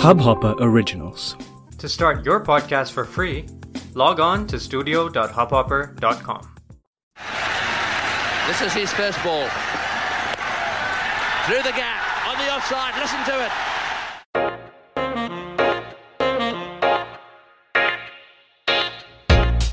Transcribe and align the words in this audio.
Hubhopper 0.00 0.54
Originals. 0.60 1.36
To 1.78 1.88
start 1.88 2.24
your 2.24 2.44
podcast 2.44 2.92
for 2.92 3.04
free, 3.04 3.46
log 3.94 4.20
on 4.20 4.46
to 4.46 4.58
studio.hubhopper.com. 4.60 6.54
This 8.46 8.62
is 8.62 8.72
his 8.72 8.92
first 8.92 9.22
ball. 9.22 9.48
Through 11.46 11.62
the 11.62 11.72
gap, 11.76 12.28
on 12.28 12.38
the 12.38 12.52
offside, 12.52 12.94
listen 13.00 13.24
to 13.24 13.44
it. 13.44 13.52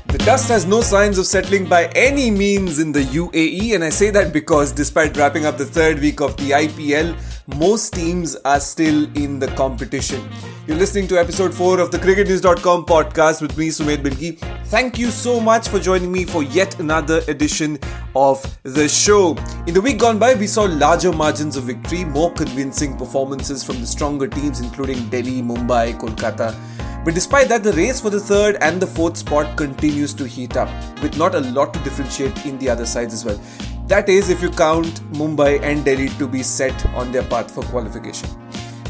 The 0.08 0.18
dust 0.24 0.48
has 0.48 0.66
no 0.66 0.80
signs 0.80 1.18
of 1.18 1.26
settling 1.26 1.66
by 1.68 1.86
any 1.94 2.30
means 2.30 2.78
in 2.78 2.92
the 2.92 3.02
UAE, 3.02 3.74
and 3.74 3.84
I 3.84 3.90
say 3.90 4.10
that 4.10 4.32
because 4.32 4.72
despite 4.72 5.16
wrapping 5.16 5.46
up 5.46 5.56
the 5.58 5.66
third 5.66 6.00
week 6.00 6.20
of 6.20 6.36
the 6.36 6.50
IPL, 6.50 7.16
most 7.56 7.94
teams 7.94 8.36
are 8.44 8.60
still 8.60 9.04
in 9.16 9.38
the 9.38 9.48
competition. 9.48 10.22
You're 10.66 10.76
listening 10.76 11.08
to 11.08 11.18
episode 11.18 11.54
4 11.54 11.80
of 11.80 11.90
the 11.90 11.98
cricketnews.com 11.98 12.84
podcast 12.84 13.40
with 13.40 13.56
me, 13.56 13.68
Sumedhh 13.68 14.02
Bilgi. 14.02 14.38
Thank 14.66 14.98
you 14.98 15.10
so 15.10 15.40
much 15.40 15.68
for 15.68 15.78
joining 15.78 16.12
me 16.12 16.26
for 16.26 16.42
yet 16.42 16.78
another 16.78 17.22
edition 17.26 17.78
of 18.14 18.44
the 18.64 18.86
show. 18.86 19.34
In 19.66 19.72
the 19.72 19.80
week 19.80 19.98
gone 19.98 20.18
by, 20.18 20.34
we 20.34 20.46
saw 20.46 20.64
larger 20.64 21.10
margins 21.10 21.56
of 21.56 21.64
victory, 21.64 22.04
more 22.04 22.30
convincing 22.34 22.98
performances 22.98 23.64
from 23.64 23.80
the 23.80 23.86
stronger 23.86 24.28
teams, 24.28 24.60
including 24.60 25.08
Delhi, 25.08 25.40
Mumbai, 25.40 25.98
Kolkata. 25.98 26.54
But 27.02 27.14
despite 27.14 27.48
that, 27.48 27.62
the 27.62 27.72
race 27.72 27.98
for 27.98 28.10
the 28.10 28.20
third 28.20 28.58
and 28.60 28.78
the 28.78 28.86
fourth 28.86 29.16
spot 29.16 29.56
continues 29.56 30.12
to 30.14 30.26
heat 30.26 30.58
up, 30.58 30.68
with 31.00 31.16
not 31.16 31.34
a 31.34 31.40
lot 31.40 31.72
to 31.72 31.80
differentiate 31.80 32.44
in 32.44 32.58
the 32.58 32.68
other 32.68 32.84
sides 32.84 33.14
as 33.14 33.24
well. 33.24 33.40
That 33.88 34.10
is, 34.10 34.28
if 34.28 34.42
you 34.42 34.50
count 34.50 35.00
Mumbai 35.14 35.62
and 35.62 35.82
Delhi 35.82 36.10
to 36.18 36.28
be 36.28 36.42
set 36.42 36.84
on 36.88 37.10
their 37.10 37.22
path 37.22 37.50
for 37.50 37.62
qualification. 37.62 38.28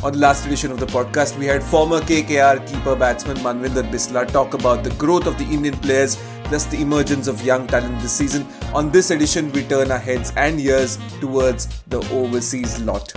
On 0.02 0.11
the 0.11 0.19
last 0.19 0.45
edition 0.45 0.73
of 0.73 0.80
the 0.80 0.87
podcast, 0.87 1.39
we 1.39 1.47
had 1.47 1.62
former 1.62 2.00
KKR 2.00 2.67
keeper 2.67 2.97
batsman 2.97 3.37
Manvinder 3.37 3.89
Bisla 3.89 4.27
talk 4.27 4.55
about 4.55 4.83
the 4.83 4.91
growth 4.97 5.28
of 5.28 5.39
the 5.39 5.45
Indian 5.45 5.77
players 5.77 6.17
plus 6.47 6.64
the 6.64 6.81
emergence 6.83 7.28
of 7.28 7.45
young 7.45 7.69
talent 7.69 8.00
this 8.00 8.11
season. 8.11 8.45
On 8.75 8.91
this 8.91 9.12
edition, 9.12 9.53
we 9.53 9.62
turn 9.62 9.92
our 9.92 10.00
heads 10.00 10.33
and 10.37 10.59
ears 10.59 10.98
towards 11.20 11.67
the 11.87 11.98
overseas 12.12 12.81
lot. 12.81 13.12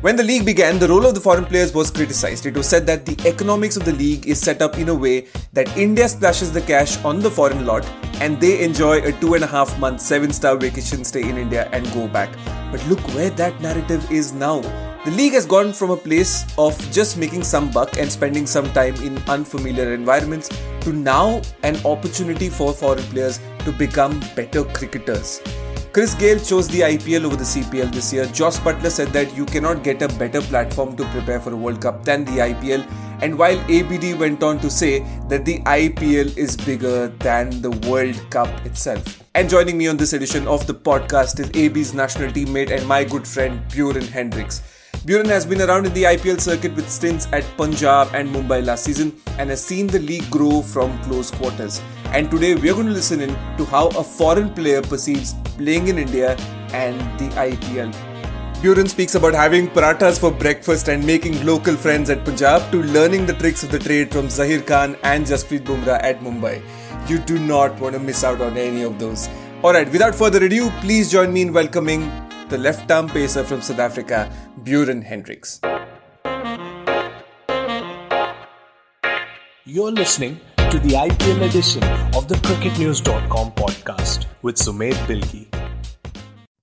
When 0.00 0.16
the 0.16 0.22
league 0.22 0.46
began, 0.46 0.78
the 0.78 0.88
role 0.88 1.04
of 1.04 1.14
the 1.14 1.20
foreign 1.20 1.44
players 1.44 1.74
was 1.74 1.90
criticized. 1.90 2.46
It 2.46 2.56
was 2.56 2.66
said 2.66 2.86
that 2.86 3.04
the 3.04 3.28
economics 3.28 3.76
of 3.76 3.84
the 3.84 3.92
league 3.92 4.26
is 4.26 4.40
set 4.40 4.62
up 4.62 4.78
in 4.78 4.88
a 4.88 4.94
way 4.94 5.26
that 5.52 5.76
India 5.76 6.08
splashes 6.08 6.50
the 6.50 6.62
cash 6.62 6.96
on 7.04 7.20
the 7.20 7.30
foreign 7.30 7.66
lot 7.66 7.84
and 8.22 8.40
they 8.40 8.64
enjoy 8.64 9.02
a 9.02 9.12
two 9.20 9.34
and 9.34 9.44
a 9.44 9.46
half 9.46 9.78
month, 9.78 10.00
seven 10.00 10.32
star 10.32 10.56
vacation 10.56 11.04
stay 11.04 11.28
in 11.28 11.36
India 11.36 11.68
and 11.72 11.84
go 11.92 12.08
back. 12.08 12.34
But 12.72 12.82
look 12.86 13.00
where 13.14 13.28
that 13.28 13.60
narrative 13.60 14.10
is 14.10 14.32
now. 14.32 14.62
The 15.04 15.10
league 15.10 15.34
has 15.34 15.44
gone 15.44 15.74
from 15.74 15.90
a 15.90 15.98
place 15.98 16.46
of 16.56 16.78
just 16.90 17.18
making 17.18 17.42
some 17.42 17.70
buck 17.70 17.98
and 17.98 18.10
spending 18.10 18.46
some 18.46 18.72
time 18.72 18.94
in 19.02 19.18
unfamiliar 19.28 19.92
environments 19.92 20.48
to 20.80 20.94
now 20.94 21.42
an 21.62 21.76
opportunity 21.84 22.48
for 22.48 22.72
foreign 22.72 23.04
players 23.12 23.38
to 23.66 23.72
become 23.72 24.18
better 24.34 24.64
cricketers. 24.64 25.42
Chris 25.92 26.14
Gayle 26.14 26.38
chose 26.38 26.68
the 26.68 26.82
IPL 26.82 27.24
over 27.24 27.34
the 27.34 27.42
CPL 27.42 27.92
this 27.92 28.12
year. 28.12 28.24
Jos 28.26 28.60
Buttler 28.60 28.92
said 28.92 29.08
that 29.08 29.36
you 29.36 29.44
cannot 29.44 29.82
get 29.82 30.00
a 30.02 30.08
better 30.20 30.40
platform 30.40 30.96
to 30.96 31.04
prepare 31.06 31.40
for 31.40 31.52
a 31.52 31.56
World 31.56 31.82
Cup 31.82 32.04
than 32.04 32.24
the 32.24 32.38
IPL. 32.38 32.88
And 33.22 33.36
while 33.36 33.58
ABD 33.68 34.16
went 34.16 34.44
on 34.44 34.60
to 34.60 34.70
say 34.70 35.00
that 35.28 35.44
the 35.44 35.58
IPL 35.62 36.36
is 36.36 36.56
bigger 36.56 37.08
than 37.08 37.60
the 37.60 37.72
World 37.88 38.14
Cup 38.30 38.48
itself. 38.64 39.24
And 39.34 39.50
joining 39.50 39.76
me 39.78 39.88
on 39.88 39.96
this 39.96 40.12
edition 40.12 40.46
of 40.46 40.64
the 40.68 40.74
podcast 40.74 41.40
is 41.40 41.50
AB's 41.56 41.92
national 41.92 42.30
teammate 42.30 42.70
and 42.70 42.86
my 42.86 43.02
good 43.02 43.26
friend 43.26 43.60
Beuran 43.72 44.08
Hendricks. 44.08 44.62
Beuran 45.06 45.28
has 45.28 45.46
been 45.46 45.62
around 45.62 45.86
in 45.86 45.94
the 45.94 46.02
IPL 46.02 46.38
circuit 46.38 46.76
with 46.76 46.90
stints 46.90 47.26
at 47.32 47.42
Punjab 47.56 48.14
and 48.14 48.28
Mumbai 48.28 48.62
last 48.62 48.84
season 48.84 49.18
and 49.38 49.48
has 49.48 49.64
seen 49.64 49.86
the 49.86 49.98
league 49.98 50.28
grow 50.30 50.60
from 50.60 51.02
close 51.04 51.30
quarters. 51.30 51.80
And 52.08 52.30
today 52.30 52.54
we 52.54 52.68
are 52.68 52.74
going 52.74 52.88
to 52.88 52.92
listen 52.92 53.22
in 53.22 53.30
to 53.56 53.64
how 53.64 53.86
a 53.88 54.04
foreign 54.04 54.52
player 54.52 54.82
perceives 54.82 55.32
playing 55.56 55.88
in 55.88 55.96
India 55.96 56.36
and 56.74 57.00
the 57.18 57.28
IPL. 57.36 57.94
Beuran 58.60 58.90
speaks 58.90 59.14
about 59.14 59.32
having 59.32 59.68
parathas 59.68 60.20
for 60.20 60.30
breakfast 60.30 60.90
and 60.90 61.06
making 61.06 61.46
local 61.46 61.76
friends 61.76 62.10
at 62.10 62.22
Punjab 62.26 62.70
to 62.70 62.82
learning 62.82 63.24
the 63.24 63.32
tricks 63.32 63.62
of 63.62 63.70
the 63.70 63.78
trade 63.78 64.12
from 64.12 64.28
Zaheer 64.28 64.66
Khan 64.66 64.98
and 65.02 65.24
Jasprit 65.24 65.60
Bumrah 65.60 65.98
at 66.02 66.20
Mumbai. 66.20 66.60
You 67.08 67.20
do 67.20 67.38
not 67.38 67.80
want 67.80 67.94
to 67.94 67.98
miss 67.98 68.22
out 68.22 68.42
on 68.42 68.58
any 68.58 68.82
of 68.82 68.98
those. 68.98 69.30
Alright, 69.64 69.90
without 69.90 70.14
further 70.14 70.44
ado, 70.44 70.68
please 70.82 71.10
join 71.10 71.32
me 71.32 71.40
in 71.40 71.54
welcoming 71.54 72.10
the 72.50 72.58
left 72.58 72.90
arm 72.90 73.08
pacer 73.08 73.44
from 73.44 73.62
South 73.62 73.78
Africa, 73.78 74.28
Beuran 74.64 75.04
Hendricks. 75.04 75.60
You're 79.64 79.92
listening 79.92 80.40
to 80.56 80.80
the 80.80 80.94
IPL 80.94 81.48
edition 81.48 81.84
of 82.16 82.26
the 82.26 82.34
cricketnews.com 82.46 83.52
podcast 83.52 84.26
with 84.42 84.56
Sumedhh 84.56 84.94
Bilgi. 85.06 85.46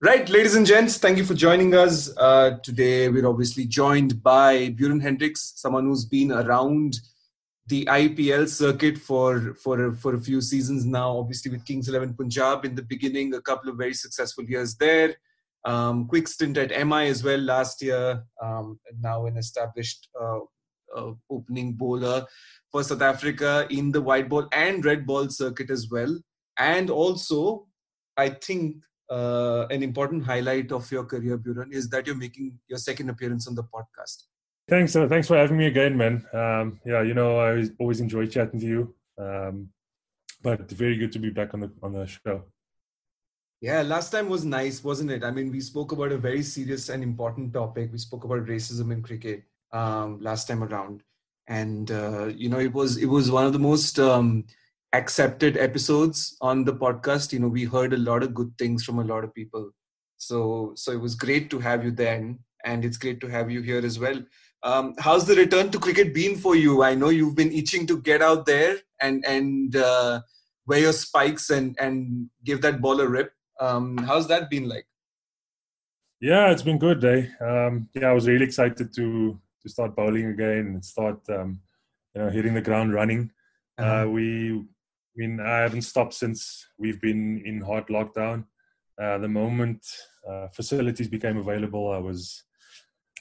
Right, 0.01 0.27
ladies 0.27 0.55
and 0.55 0.65
gents, 0.65 0.97
thank 0.97 1.17
you 1.17 1.23
for 1.23 1.33
joining 1.33 1.73
us. 1.73 2.15
Uh, 2.17 2.57
today, 2.61 3.07
we're 3.07 3.25
obviously 3.25 3.65
joined 3.65 4.21
by 4.21 4.69
Beuran 4.71 5.01
Hendricks, 5.01 5.53
someone 5.55 5.85
who's 5.85 6.03
been 6.03 6.33
around 6.33 6.99
the 7.67 7.85
IPL 7.85 8.49
circuit 8.49 8.97
for 8.97 9.53
for 9.53 9.93
for 9.93 10.15
a 10.15 10.19
few 10.19 10.41
seasons 10.41 10.85
now. 10.85 11.17
Obviously, 11.17 11.49
with 11.49 11.65
Kings 11.65 11.87
Eleven 11.87 12.13
Punjab 12.13 12.65
in 12.65 12.75
the 12.75 12.81
beginning, 12.81 13.33
a 13.33 13.41
couple 13.41 13.69
of 13.69 13.77
very 13.77 13.93
successful 13.93 14.43
years 14.43 14.75
there. 14.75 15.15
Um, 15.65 16.07
quick 16.07 16.27
stint 16.27 16.57
at 16.57 16.87
MI 16.87 17.07
as 17.07 17.23
well 17.23 17.39
last 17.39 17.81
year. 17.81 18.23
Um, 18.41 18.79
now 18.99 19.25
an 19.25 19.37
established 19.37 20.07
uh, 20.19 20.39
uh, 20.95 21.11
opening 21.29 21.73
bowler 21.73 22.25
for 22.71 22.83
South 22.83 23.01
Africa 23.01 23.67
in 23.69 23.91
the 23.91 24.01
white 24.01 24.29
ball 24.29 24.47
and 24.51 24.83
red 24.85 25.05
ball 25.05 25.29
circuit 25.29 25.69
as 25.69 25.89
well. 25.89 26.17
And 26.57 26.89
also, 26.89 27.67
I 28.15 28.29
think 28.29 28.77
uh, 29.09 29.67
an 29.69 29.83
important 29.83 30.23
highlight 30.23 30.71
of 30.71 30.91
your 30.91 31.05
career, 31.05 31.37
Beuran, 31.37 31.73
is 31.73 31.89
that 31.89 32.07
you're 32.07 32.15
making 32.15 32.57
your 32.67 32.79
second 32.79 33.09
appearance 33.09 33.47
on 33.47 33.55
the 33.55 33.63
podcast. 33.63 34.23
Thanks, 34.69 34.95
uh, 34.95 35.07
thanks 35.07 35.27
for 35.27 35.37
having 35.37 35.57
me 35.57 35.67
again, 35.67 35.95
man. 35.95 36.25
Um, 36.33 36.79
yeah, 36.85 37.01
you 37.01 37.13
know, 37.13 37.39
I 37.39 37.65
always 37.79 38.01
enjoy 38.01 38.25
chatting 38.25 38.59
to 38.59 38.65
you. 38.65 38.95
Um, 39.17 39.69
but 40.41 40.69
very 40.71 40.97
good 40.97 41.11
to 41.13 41.19
be 41.19 41.29
back 41.29 41.53
on 41.53 41.61
the 41.61 41.71
on 41.81 41.93
the 41.93 42.05
show. 42.05 42.43
Yeah, 43.59 43.81
last 43.81 44.11
time 44.11 44.29
was 44.29 44.45
nice, 44.45 44.83
wasn't 44.83 45.09
it? 45.09 45.23
I 45.23 45.31
mean, 45.31 45.51
we 45.51 45.61
spoke 45.61 45.91
about 45.91 46.11
a 46.11 46.17
very 46.17 46.43
serious 46.43 46.89
and 46.89 47.01
important 47.01 47.53
topic. 47.53 47.91
We 47.91 47.97
spoke 47.97 48.23
about 48.23 48.45
racism 48.45 48.91
in 48.91 49.01
cricket 49.01 49.43
um, 49.73 50.19
last 50.21 50.47
time 50.47 50.63
around, 50.63 51.01
and 51.47 51.89
uh, 51.89 52.25
you 52.27 52.49
know, 52.49 52.59
it 52.59 52.71
was 52.71 52.97
it 52.97 53.07
was 53.07 53.31
one 53.31 53.45
of 53.47 53.53
the 53.53 53.59
most 53.59 53.97
um, 53.97 54.45
accepted 54.93 55.57
episodes 55.57 56.37
on 56.39 56.65
the 56.65 56.73
podcast. 56.73 57.33
You 57.33 57.39
know, 57.39 57.47
we 57.47 57.63
heard 57.63 57.93
a 57.93 57.97
lot 57.97 58.21
of 58.21 58.35
good 58.35 58.53
things 58.59 58.83
from 58.83 58.99
a 58.99 59.03
lot 59.03 59.23
of 59.23 59.33
people. 59.33 59.71
So, 60.17 60.73
so 60.75 60.91
it 60.91 61.01
was 61.01 61.15
great 61.15 61.49
to 61.49 61.59
have 61.59 61.83
you 61.83 61.91
then, 61.91 62.39
and 62.63 62.85
it's 62.85 62.97
great 62.97 63.19
to 63.21 63.27
have 63.27 63.49
you 63.49 63.61
here 63.61 63.83
as 63.83 63.97
well. 63.97 64.21
Um, 64.61 64.93
how's 64.99 65.25
the 65.25 65.35
return 65.35 65.71
to 65.71 65.79
cricket 65.79 66.13
been 66.13 66.35
for 66.35 66.55
you? 66.55 66.83
I 66.83 66.93
know 66.93 67.09
you've 67.09 67.35
been 67.35 67.51
itching 67.51 67.87
to 67.87 68.01
get 68.01 68.21
out 68.21 68.45
there 68.45 68.77
and 69.01 69.25
and 69.25 69.75
uh, 69.75 70.21
wear 70.67 70.79
your 70.79 70.93
spikes 70.93 71.49
and 71.49 71.75
and 71.79 72.29
give 72.43 72.61
that 72.61 72.81
ball 72.81 73.01
a 73.01 73.07
rip. 73.07 73.31
Um, 73.59 73.97
how's 73.97 74.27
that 74.27 74.49
been 74.49 74.67
like? 74.67 74.85
Yeah, 76.19 76.51
it's 76.51 76.63
been 76.63 76.79
good, 76.79 77.03
eh? 77.03 77.27
Um, 77.41 77.89
yeah, 77.93 78.07
I 78.07 78.13
was 78.13 78.27
really 78.27 78.45
excited 78.45 78.93
to 78.95 79.39
to 79.61 79.69
start 79.69 79.95
bowling 79.95 80.27
again 80.27 80.73
and 80.75 80.85
start, 80.85 81.19
um, 81.29 81.59
you 82.13 82.21
know, 82.21 82.29
hitting 82.29 82.53
the 82.53 82.61
ground 82.61 82.93
running. 82.93 83.31
Uh-huh. 83.77 84.03
Uh, 84.03 84.05
we, 84.07 84.51
I 84.53 84.63
mean, 85.15 85.39
I 85.39 85.59
haven't 85.59 85.81
stopped 85.81 86.13
since 86.13 86.65
we've 86.77 87.01
been 87.01 87.41
in 87.45 87.61
hard 87.61 87.87
lockdown. 87.87 88.45
Uh, 89.01 89.17
the 89.17 89.27
moment 89.27 89.85
uh, 90.27 90.47
facilities 90.47 91.07
became 91.07 91.37
available, 91.37 91.91
I 91.91 91.97
was, 91.97 92.43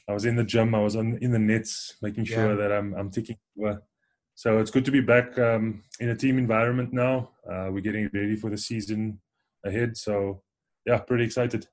I 0.08 0.12
was 0.12 0.24
in 0.24 0.36
the 0.36 0.44
gym. 0.44 0.74
I 0.74 0.80
was 0.80 0.96
on 0.96 1.18
in 1.20 1.32
the 1.32 1.38
nets, 1.38 1.96
making 2.00 2.24
sure 2.24 2.50
yeah. 2.50 2.56
that 2.56 2.72
I'm 2.72 2.94
I'm 2.94 3.10
ticking 3.10 3.36
over. 3.58 3.82
So 4.34 4.58
it's 4.58 4.70
good 4.70 4.84
to 4.84 4.90
be 4.90 5.00
back 5.00 5.38
um, 5.38 5.82
in 5.98 6.10
a 6.10 6.16
team 6.16 6.38
environment 6.38 6.92
now. 6.92 7.30
Uh, 7.50 7.68
we're 7.70 7.80
getting 7.80 8.08
ready 8.12 8.36
for 8.36 8.50
the 8.50 8.58
season 8.58 9.18
ahead. 9.64 9.96
So 9.96 10.42
yeah, 10.84 10.98
pretty 10.98 11.24
excited. 11.24 11.66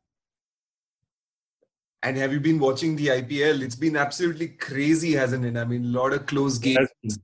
And 2.02 2.18
have 2.18 2.34
you 2.34 2.42
been 2.42 2.60
watching 2.60 2.96
the 2.98 3.08
IPL? 3.08 3.62
It's 3.62 3.76
been 3.76 3.96
absolutely 3.96 4.50
crazy, 4.50 5.14
hasn't 5.14 5.46
it? 5.46 5.56
I 5.56 5.64
mean, 5.64 5.86
a 5.86 6.00
lot 6.00 6.12
of 6.12 6.26
close 6.26 6.58
games, 6.58 6.90
a 7.06 7.18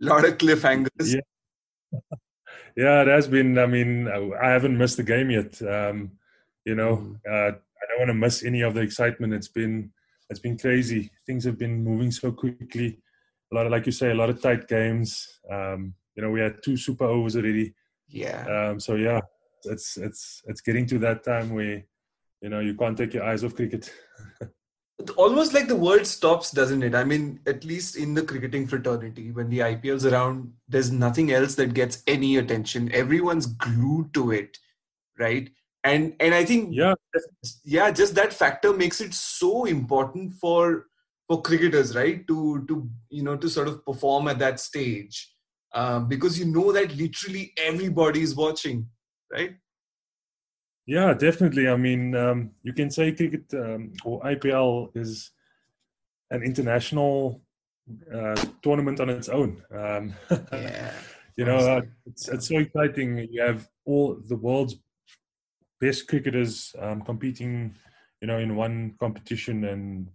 lot 0.00 0.26
of 0.26 0.36
cliffhangers. 0.36 1.14
Yeah. 1.14 2.00
yeah, 2.76 3.02
it 3.02 3.08
has 3.08 3.28
been. 3.28 3.58
I 3.58 3.66
mean, 3.66 4.08
I 4.08 4.50
haven't 4.50 4.76
missed 4.76 4.98
the 4.98 5.04
game 5.04 5.30
yet. 5.30 5.60
Um, 5.62 6.12
you 6.66 6.74
know, 6.74 6.96
mm. 6.96 7.16
uh, 7.26 7.52
I 7.52 7.86
don't 7.88 7.98
want 7.98 8.08
to 8.08 8.14
miss 8.14 8.44
any 8.44 8.60
of 8.60 8.74
the 8.74 8.82
excitement. 8.82 9.32
It's 9.32 9.48
been 9.48 9.90
it's 10.28 10.40
been 10.40 10.58
crazy. 10.58 11.10
Things 11.26 11.44
have 11.44 11.58
been 11.58 11.82
moving 11.82 12.10
so 12.10 12.30
quickly. 12.30 12.98
A 13.50 13.54
lot 13.54 13.66
of, 13.66 13.72
like 13.72 13.86
you 13.86 13.92
say, 13.92 14.10
a 14.10 14.14
lot 14.14 14.30
of 14.30 14.40
tight 14.40 14.68
games. 14.68 15.40
Um, 15.50 15.94
you 16.14 16.22
know, 16.22 16.30
we 16.30 16.40
had 16.40 16.62
two 16.62 16.76
super 16.76 17.04
overs 17.04 17.36
already. 17.36 17.74
Yeah. 18.08 18.70
Um, 18.70 18.80
so 18.80 18.94
yeah, 18.94 19.20
it's 19.64 19.96
it's 19.96 20.42
it's 20.46 20.60
getting 20.60 20.86
to 20.86 20.98
that 20.98 21.24
time 21.24 21.50
where 21.54 21.84
you 22.40 22.48
know 22.48 22.60
you 22.60 22.74
can't 22.74 22.96
take 22.96 23.14
your 23.14 23.24
eyes 23.24 23.44
off 23.44 23.54
cricket. 23.54 23.92
almost 25.16 25.54
like 25.54 25.68
the 25.68 25.76
world 25.76 26.06
stops, 26.06 26.50
doesn't 26.50 26.82
it? 26.82 26.94
I 26.94 27.04
mean, 27.04 27.40
at 27.46 27.64
least 27.64 27.96
in 27.96 28.14
the 28.14 28.22
cricketing 28.22 28.66
fraternity, 28.66 29.30
when 29.30 29.48
the 29.48 29.60
IPL's 29.60 30.06
around, 30.06 30.52
there's 30.68 30.90
nothing 30.90 31.32
else 31.32 31.54
that 31.56 31.74
gets 31.74 32.02
any 32.06 32.36
attention. 32.36 32.92
Everyone's 32.92 33.46
glued 33.46 34.12
to 34.14 34.32
it, 34.32 34.58
right? 35.18 35.50
And 35.84 36.14
and 36.20 36.34
I 36.34 36.44
think 36.44 36.70
Yeah, 36.72 36.94
yeah, 37.64 37.90
just 37.90 38.14
that 38.14 38.32
factor 38.32 38.72
makes 38.72 39.00
it 39.00 39.14
so 39.14 39.64
important 39.64 40.34
for 40.34 40.86
for 41.26 41.40
cricketers, 41.40 41.96
right? 41.96 42.26
To 42.26 42.64
to 42.66 42.88
you 43.08 43.22
know 43.22 43.36
to 43.36 43.48
sort 43.48 43.68
of 43.68 43.84
perform 43.84 44.28
at 44.28 44.38
that 44.40 44.60
stage, 44.60 45.32
um, 45.72 46.08
because 46.08 46.38
you 46.38 46.44
know 46.44 46.72
that 46.72 46.94
literally 46.96 47.52
everybody 47.56 48.20
is 48.20 48.34
watching, 48.34 48.88
right? 49.32 49.56
Yeah, 50.86 51.14
definitely. 51.14 51.68
I 51.68 51.76
mean, 51.76 52.14
um, 52.16 52.50
you 52.62 52.72
can 52.72 52.90
say 52.90 53.12
cricket 53.12 53.44
um, 53.54 53.92
or 54.04 54.20
IPL 54.22 54.90
is 54.96 55.30
an 56.30 56.42
international 56.42 57.42
uh, 58.12 58.42
tournament 58.62 59.00
on 59.00 59.10
its 59.10 59.28
own. 59.28 59.62
Um, 59.72 60.14
Yeah. 60.52 60.92
you 61.36 61.44
know, 61.44 61.58
uh, 61.58 61.82
it's, 62.06 62.28
it's 62.28 62.48
so 62.48 62.58
exciting. 62.58 63.28
You 63.30 63.42
have 63.42 63.68
all 63.84 64.20
the 64.28 64.36
world's 64.36 64.76
best 65.80 66.06
cricketers 66.08 66.74
um, 66.78 67.02
competing, 67.02 67.74
you 68.20 68.26
know, 68.28 68.38
in 68.38 68.56
one 68.56 68.94
competition, 69.00 69.64
and 69.64 70.10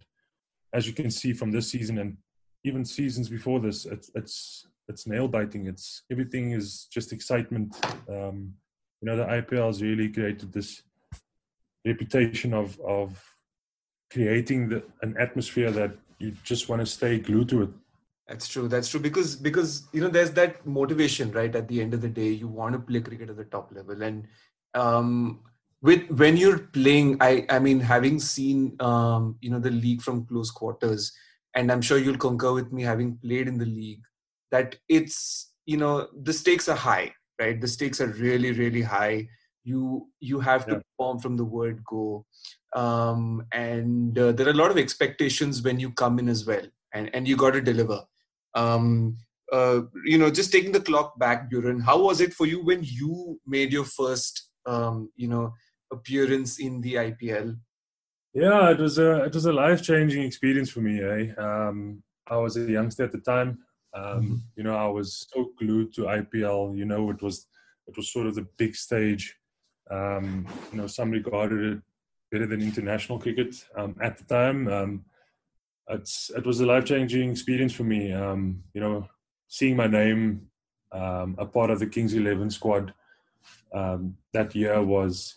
as 0.74 0.88
you 0.88 0.94
can 0.94 1.10
see 1.10 1.34
from 1.34 1.52
this 1.52 1.72
season 1.72 1.98
and 2.00 2.18
even 2.64 2.86
seasons 2.86 3.30
before 3.30 3.60
this, 3.60 3.86
it's 3.86 4.12
it's 4.16 4.68
it's 4.88 5.08
nail 5.08 5.28
biting. 5.28 5.68
It's 5.68 6.04
everything 6.12 6.52
is 6.52 6.88
just 6.92 7.14
excitement. 7.14 7.76
Um, 8.10 8.54
you 9.06 9.12
know, 9.12 9.18
the 9.18 9.26
IPL 9.26 9.68
has 9.68 9.84
really 9.84 10.10
created 10.10 10.52
this 10.52 10.82
reputation 11.86 12.56
of 12.56 12.80
of 12.80 13.24
creating 14.12 14.70
the, 14.70 14.84
an 15.04 15.16
atmosphere 15.20 15.70
that 15.70 15.92
you 16.18 16.32
just 16.44 16.70
want 16.70 16.82
to 16.82 16.88
stay 16.88 17.20
glued 17.20 17.50
to 17.50 17.64
it. 17.64 17.70
That's 18.28 18.48
true. 18.48 18.68
That's 18.68 18.90
true 18.90 19.00
because 19.00 19.36
because 19.36 19.84
you 19.94 20.02
know 20.02 20.08
there's 20.08 20.32
that 20.32 20.66
motivation, 20.66 21.32
right? 21.34 21.56
At 21.56 21.68
the 21.68 21.82
end 21.82 21.94
of 21.94 22.02
the 22.02 22.10
day, 22.10 22.30
you 22.30 22.48
want 22.48 22.74
to 22.74 22.80
play 22.80 23.00
cricket 23.00 23.30
at 23.30 23.38
the 23.38 23.44
top 23.44 23.72
level, 23.72 24.02
and 24.02 24.26
um, 24.74 25.42
with 25.84 26.10
when 26.10 26.36
you're 26.36 26.58
playing, 26.58 27.18
I 27.22 27.46
I 27.50 27.60
mean, 27.60 27.80
having 27.80 28.20
seen 28.20 28.76
um, 28.80 29.38
you 29.40 29.52
know 29.52 29.60
the 29.60 29.70
league 29.70 30.02
from 30.02 30.26
close 30.26 30.50
quarters, 30.50 31.12
and 31.54 31.72
I'm 31.72 31.84
sure 31.84 32.00
you'll 32.00 32.18
concur 32.18 32.54
with 32.54 32.74
me, 32.74 32.82
having 32.82 33.18
played 33.18 33.48
in 33.48 33.60
the 33.60 33.66
league, 33.66 34.02
that 34.50 34.78
it's 34.90 35.52
you 35.68 35.78
know 35.78 36.08
the 36.24 36.34
stakes 36.34 36.68
are 36.68 36.76
high, 36.76 37.14
right? 37.40 37.60
The 37.60 37.68
stakes 37.68 38.02
are 38.02 38.08
really 38.08 38.52
really 38.52 38.82
high. 38.82 39.28
You 39.64 40.08
you 40.20 40.40
have 40.40 40.68
to 40.68 40.76
Yeah. 40.76 40.82
perform 40.98 41.20
from 41.20 41.38
the 41.38 41.46
word 41.46 41.84
go, 41.84 42.26
um, 42.76 43.46
and 43.52 44.18
uh, 44.18 44.32
there 44.32 44.48
are 44.48 44.52
a 44.52 44.62
lot 44.62 44.72
of 44.72 44.78
expectations 44.78 45.62
when 45.62 45.80
you 45.80 45.92
come 45.92 46.20
in 46.20 46.30
as 46.30 46.46
well, 46.46 46.66
and 46.94 47.10
and 47.16 47.28
you 47.28 47.36
got 47.36 47.52
to 47.52 47.62
deliver 47.62 48.02
um, 48.56 49.18
uh, 49.52 49.82
you 50.06 50.18
know, 50.18 50.32
just 50.32 50.52
taking 50.52 50.72
the 50.72 50.80
clock 50.80 51.18
back, 51.20 51.52
Beuran, 51.52 51.82
how 51.84 52.02
was 52.02 52.22
it 52.22 52.34
for 52.34 52.46
you 52.46 52.64
when 52.64 52.82
you 52.84 53.40
made 53.46 53.72
your 53.72 53.84
first, 53.84 54.50
um, 54.66 55.12
you 55.16 55.28
know, 55.28 55.54
appearance 55.92 56.60
in 56.60 56.82
the 56.82 56.96
IPL? 56.96 57.56
Yeah, 58.34 58.72
it 58.72 58.80
was 58.80 58.98
a 58.98 59.24
it 59.24 59.34
was 59.34 59.46
a 59.46 59.54
life 59.54 59.82
changing 59.82 60.24
experience 60.24 60.70
for 60.70 60.82
me. 60.82 61.02
Eh? 61.02 61.34
Um, 61.36 62.04
I 62.28 62.38
was 62.38 62.58
a 62.58 62.62
youngster 62.62 63.04
at 63.04 63.12
the 63.12 63.20
time. 63.20 63.60
Um, 63.96 64.44
You 64.56 64.64
know, 64.64 64.76
I 64.76 64.88
was 64.88 65.28
so 65.34 65.52
glued 65.58 65.94
to 65.94 66.02
IPL. 66.02 66.78
You 66.78 66.86
know, 66.86 67.10
it 67.10 67.22
was 67.22 67.48
it 67.88 67.96
was 67.96 68.12
sort 68.12 68.28
of 68.28 68.36
the 68.36 68.48
big 68.58 68.76
stage. 68.76 69.36
Um, 69.90 70.48
you 70.72 70.78
know, 70.78 70.88
some 70.88 71.12
regarded 71.12 71.78
it 71.78 71.82
better 72.32 72.48
than 72.48 72.62
international 72.62 73.20
cricket 73.20 73.56
um, 73.78 73.96
at 74.02 74.18
the 74.18 74.24
time. 74.26 74.68
Um, 74.68 75.06
it's 75.90 76.32
it 76.36 76.46
was 76.46 76.60
a 76.60 76.66
life 76.66 76.86
changing 76.86 77.32
experience 77.32 77.74
for 77.74 77.84
me. 77.84 78.12
Um, 78.12 78.64
you 78.74 78.82
know, 78.82 79.08
seeing 79.48 79.76
my 79.76 79.88
name 79.88 80.48
um, 80.92 81.36
a 81.38 81.46
part 81.46 81.70
of 81.70 81.80
the 81.80 81.88
Kings 81.88 82.14
Eleven 82.14 82.50
squad 82.50 82.94
um, 83.74 84.18
that 84.34 84.56
year 84.56 84.82
was 84.82 85.36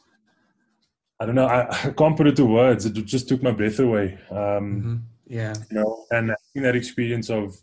I 1.21 1.27
don't 1.27 1.35
know. 1.35 1.47
I, 1.47 1.69
I 1.89 1.91
can't 1.91 2.17
put 2.17 2.27
it 2.27 2.37
to 2.37 2.45
words. 2.45 2.87
It 2.87 2.93
just 3.05 3.29
took 3.29 3.43
my 3.43 3.53
breath 3.53 3.79
away. 3.79 4.19
Um, 4.31 5.05
Yeah. 5.27 5.55
You 5.71 5.77
know, 5.79 6.07
and 6.11 6.31
having 6.31 6.63
that 6.63 6.77
experience 6.77 7.29
of 7.29 7.55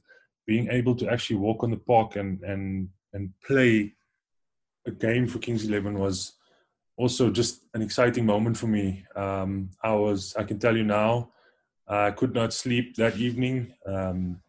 being 0.45 0.69
able 0.69 0.95
to 0.95 1.09
actually 1.09 1.37
walk 1.37 1.63
on 1.63 1.71
the 1.71 1.77
park 1.77 2.15
and 2.15 2.41
and 2.43 2.89
and 3.13 3.33
play 3.45 3.93
a 4.85 4.91
game 4.91 5.27
for 5.27 5.39
Kings 5.39 5.65
Eleven 5.65 5.97
was 5.99 6.33
also 6.97 7.29
just 7.29 7.63
an 7.73 7.81
exciting 7.81 8.25
moment 8.25 8.57
for 8.57 8.67
me. 8.67 9.05
Um, 9.15 9.69
I 9.83 9.93
was, 9.93 10.35
I 10.37 10.43
can 10.43 10.59
tell 10.59 10.75
you 10.75 10.83
now, 10.83 11.31
I 11.87 12.11
could 12.11 12.33
not 12.33 12.53
sleep 12.53 12.95
that 12.95 13.17
evening. 13.17 13.73
Um, 13.85 14.41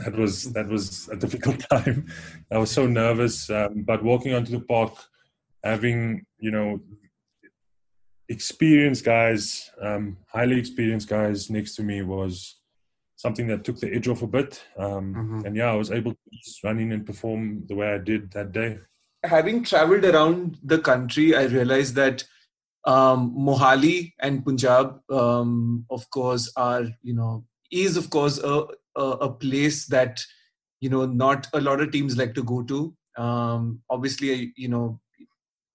that 0.00 0.16
was 0.16 0.52
that 0.52 0.68
was 0.68 1.08
a 1.08 1.16
difficult 1.24 1.60
time. 1.70 2.06
I 2.50 2.58
was 2.58 2.70
so 2.70 2.86
nervous, 2.86 3.48
um, 3.50 3.84
but 3.86 4.02
walking 4.02 4.34
onto 4.34 4.52
the 4.52 4.64
park, 4.64 4.92
having 5.62 6.26
you 6.38 6.50
know 6.50 6.80
experienced 8.28 9.04
guys, 9.04 9.70
um, 9.80 10.16
highly 10.28 10.58
experienced 10.58 11.08
guys 11.08 11.48
next 11.48 11.76
to 11.76 11.82
me 11.82 12.02
was 12.02 12.56
something 13.16 13.46
that 13.46 13.64
took 13.64 13.78
the 13.78 13.92
edge 13.94 14.08
off 14.08 14.22
a 14.22 14.26
bit. 14.26 14.62
Um, 14.76 15.14
Mhm. 15.14 15.44
And 15.46 15.56
yeah, 15.56 15.70
I 15.70 15.76
was 15.76 15.90
able 15.90 16.12
to 16.12 16.18
just 16.32 16.62
run 16.64 16.78
in 16.78 16.92
and 16.92 17.06
perform 17.06 17.64
the 17.66 17.74
way 17.74 17.92
I 17.92 17.98
did 17.98 18.30
that 18.32 18.52
day. 18.52 18.78
Having 19.24 19.64
traveled 19.64 20.04
around 20.04 20.58
the 20.62 20.78
country, 20.78 21.34
I 21.34 21.44
realized 21.44 21.94
that 21.94 22.24
um, 22.86 23.34
Mohali 23.34 24.12
and 24.20 24.44
Punjab, 24.44 25.00
um, 25.10 25.86
of 25.90 26.08
course, 26.10 26.52
are 26.56 26.84
you 27.02 27.14
know 27.14 27.44
is 27.70 27.96
of 27.96 28.10
course 28.10 28.38
a, 28.38 28.66
a 28.96 29.02
a 29.28 29.32
place 29.32 29.86
that 29.86 30.22
you 30.80 30.90
know 30.90 31.06
not 31.06 31.46
a 31.54 31.60
lot 31.60 31.80
of 31.80 31.90
teams 31.92 32.16
like 32.16 32.34
to 32.34 32.42
go 32.42 32.62
to. 32.64 32.94
Um, 33.16 33.80
obviously, 33.88 34.52
you 34.56 34.68
know, 34.68 35.00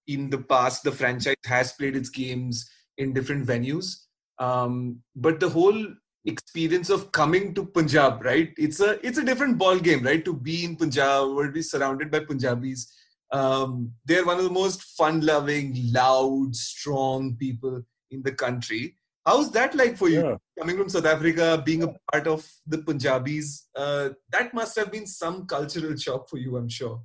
in 0.06 0.30
the 0.30 0.38
past, 0.38 0.84
the 0.84 0.92
franchise 0.92 1.34
has 1.46 1.72
played 1.72 1.96
its 1.96 2.10
games 2.10 2.70
in 2.98 3.12
different 3.12 3.46
venues, 3.46 3.96
um, 4.38 5.02
but 5.16 5.40
the 5.40 5.48
whole 5.48 5.84
experience 6.24 6.90
of 6.90 7.10
coming 7.12 7.54
to 7.54 7.64
Punjab, 7.64 8.24
right? 8.24 8.52
It's 8.56 8.80
a 8.80 9.04
it's 9.06 9.18
a 9.18 9.24
different 9.24 9.58
ball 9.58 9.78
game, 9.78 10.04
right? 10.04 10.24
To 10.24 10.34
be 10.34 10.64
in 10.64 10.76
Punjab 10.76 11.28
or 11.28 11.48
be 11.48 11.62
surrounded 11.62 12.10
by 12.10 12.20
Punjabis 12.20 12.92
um, 13.32 13.92
they're 14.04 14.24
one 14.24 14.38
of 14.38 14.44
the 14.44 14.50
most 14.50 14.82
fun-loving, 14.96 15.92
loud, 15.92 16.54
strong 16.54 17.36
people 17.36 17.82
in 18.10 18.22
the 18.22 18.32
country. 18.32 18.96
How's 19.24 19.50
that 19.52 19.74
like 19.74 19.96
for 19.96 20.08
you? 20.08 20.26
Yeah. 20.26 20.36
Coming 20.58 20.78
from 20.78 20.88
South 20.88 21.06
Africa, 21.06 21.62
being 21.64 21.84
a 21.84 21.94
part 22.12 22.26
of 22.26 22.46
the 22.66 22.78
Punjabis, 22.78 23.68
uh, 23.76 24.10
that 24.30 24.52
must 24.52 24.76
have 24.78 24.90
been 24.90 25.06
some 25.06 25.46
cultural 25.46 25.96
shock 25.96 26.28
for 26.28 26.38
you, 26.38 26.56
I'm 26.56 26.68
sure. 26.68 27.00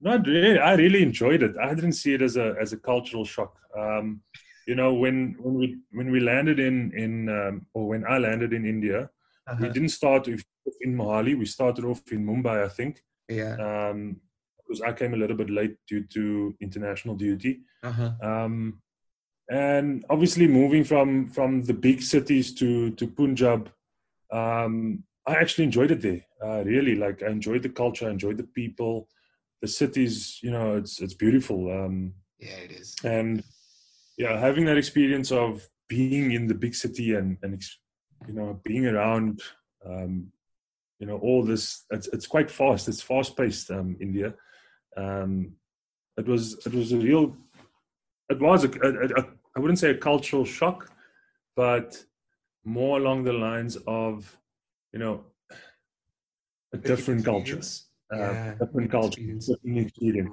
Not 0.00 0.26
really. 0.26 0.58
I 0.58 0.74
really 0.74 1.02
enjoyed 1.02 1.42
it. 1.42 1.54
I 1.62 1.74
didn't 1.74 1.92
see 1.92 2.14
it 2.14 2.22
as 2.22 2.36
a 2.36 2.56
as 2.60 2.72
a 2.72 2.76
cultural 2.76 3.24
shock. 3.24 3.56
Um, 3.78 4.22
you 4.66 4.74
know, 4.74 4.94
when 4.94 5.36
when 5.40 5.54
we 5.54 5.66
when 5.92 6.10
we 6.10 6.20
landed 6.20 6.58
in 6.58 6.92
in 6.92 7.28
um, 7.28 7.66
or 7.74 7.88
when 7.88 8.04
I 8.06 8.18
landed 8.18 8.52
in 8.52 8.64
India, 8.64 8.98
we 9.60 9.66
Uh-huh. 9.66 9.72
didn't 9.74 9.88
start 10.00 10.28
in 10.28 10.96
Mohali. 10.96 11.34
We 11.38 11.46
started 11.46 11.84
off 11.84 12.00
in 12.12 12.24
Mumbai, 12.26 12.56
I 12.64 12.68
think, 12.68 12.94
Yeah. 13.28 13.54
um, 13.66 13.98
because 14.58 14.80
I 14.88 14.92
came 14.92 15.14
a 15.14 15.20
little 15.22 15.36
bit 15.36 15.50
late 15.50 15.76
due 15.90 16.04
to 16.14 16.54
international 16.60 17.16
duty. 17.16 17.52
Uh-huh. 17.82 18.10
Um, 18.22 18.80
and 19.50 20.04
obviously, 20.08 20.46
moving 20.46 20.84
from 20.84 21.28
from 21.28 21.62
the 21.64 21.74
big 21.74 22.02
cities 22.02 22.54
to 22.60 22.90
to 22.98 23.06
Punjab, 23.06 23.68
um, 24.30 25.04
I 25.26 25.34
actually 25.42 25.64
enjoyed 25.64 25.90
it 25.90 26.00
there. 26.00 26.22
Uh, 26.44 26.62
really, 26.64 26.94
like 26.94 27.22
I 27.22 27.30
enjoyed 27.30 27.62
the 27.62 27.68
culture, 27.82 28.06
I 28.08 28.12
enjoyed 28.12 28.38
the 28.38 28.50
people, 28.60 29.08
the 29.60 29.68
cities. 29.68 30.38
You 30.42 30.50
know, 30.52 30.76
it's 30.76 31.00
it's 31.00 31.14
beautiful. 31.14 31.58
Um, 31.70 32.14
Yeah, 32.38 32.58
it 32.66 32.72
is. 32.80 32.96
and 33.04 33.42
yeah, 34.16 34.38
having 34.38 34.64
that 34.66 34.78
experience 34.78 35.32
of 35.32 35.68
being 35.88 36.32
in 36.32 36.46
the 36.46 36.54
big 36.54 36.74
city 36.74 37.14
and 37.14 37.36
and 37.42 37.62
you 38.26 38.34
know 38.34 38.60
being 38.64 38.86
around, 38.86 39.42
um, 39.84 40.32
you 40.98 41.06
know, 41.06 41.18
all 41.18 41.44
this. 41.44 41.84
It's 41.90 42.08
it's 42.08 42.26
quite 42.26 42.50
fast. 42.50 42.88
It's 42.88 43.02
fast 43.02 43.36
paced. 43.36 43.70
Um, 43.70 43.96
India. 44.00 44.34
Um, 44.96 45.52
it 46.16 46.26
was 46.26 46.64
it 46.66 46.74
was 46.74 46.92
a 46.92 46.98
real. 46.98 47.36
It 48.28 48.40
was 48.40 48.64
a, 48.64 48.68
a, 48.68 49.20
a 49.20 49.24
I 49.56 49.60
wouldn't 49.60 49.78
say 49.78 49.90
a 49.90 49.96
cultural 49.98 50.44
shock, 50.44 50.90
but 51.56 52.02
more 52.64 52.98
along 52.98 53.24
the 53.24 53.32
lines 53.32 53.76
of, 53.86 54.38
you 54.92 54.98
know, 54.98 55.24
a 56.72 56.78
different 56.78 57.24
culture 57.24 57.58
Experience. 57.58 57.88
uh, 58.14 58.18
Yeah, 58.18 58.54
different 58.60 58.90
culture, 58.90 59.08
experience. 59.08 59.46
different 59.48 59.78
experience. 59.78 60.30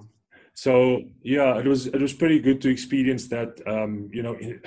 So 0.64 1.04
yeah, 1.24 1.58
it 1.58 1.66
was 1.66 1.88
it 1.88 2.02
was 2.02 2.12
pretty 2.12 2.40
good 2.40 2.60
to 2.64 2.70
experience 2.70 3.30
that. 3.30 3.52
Um, 3.66 4.10
you 4.12 4.22
know, 4.22 4.34
it, 4.34 4.66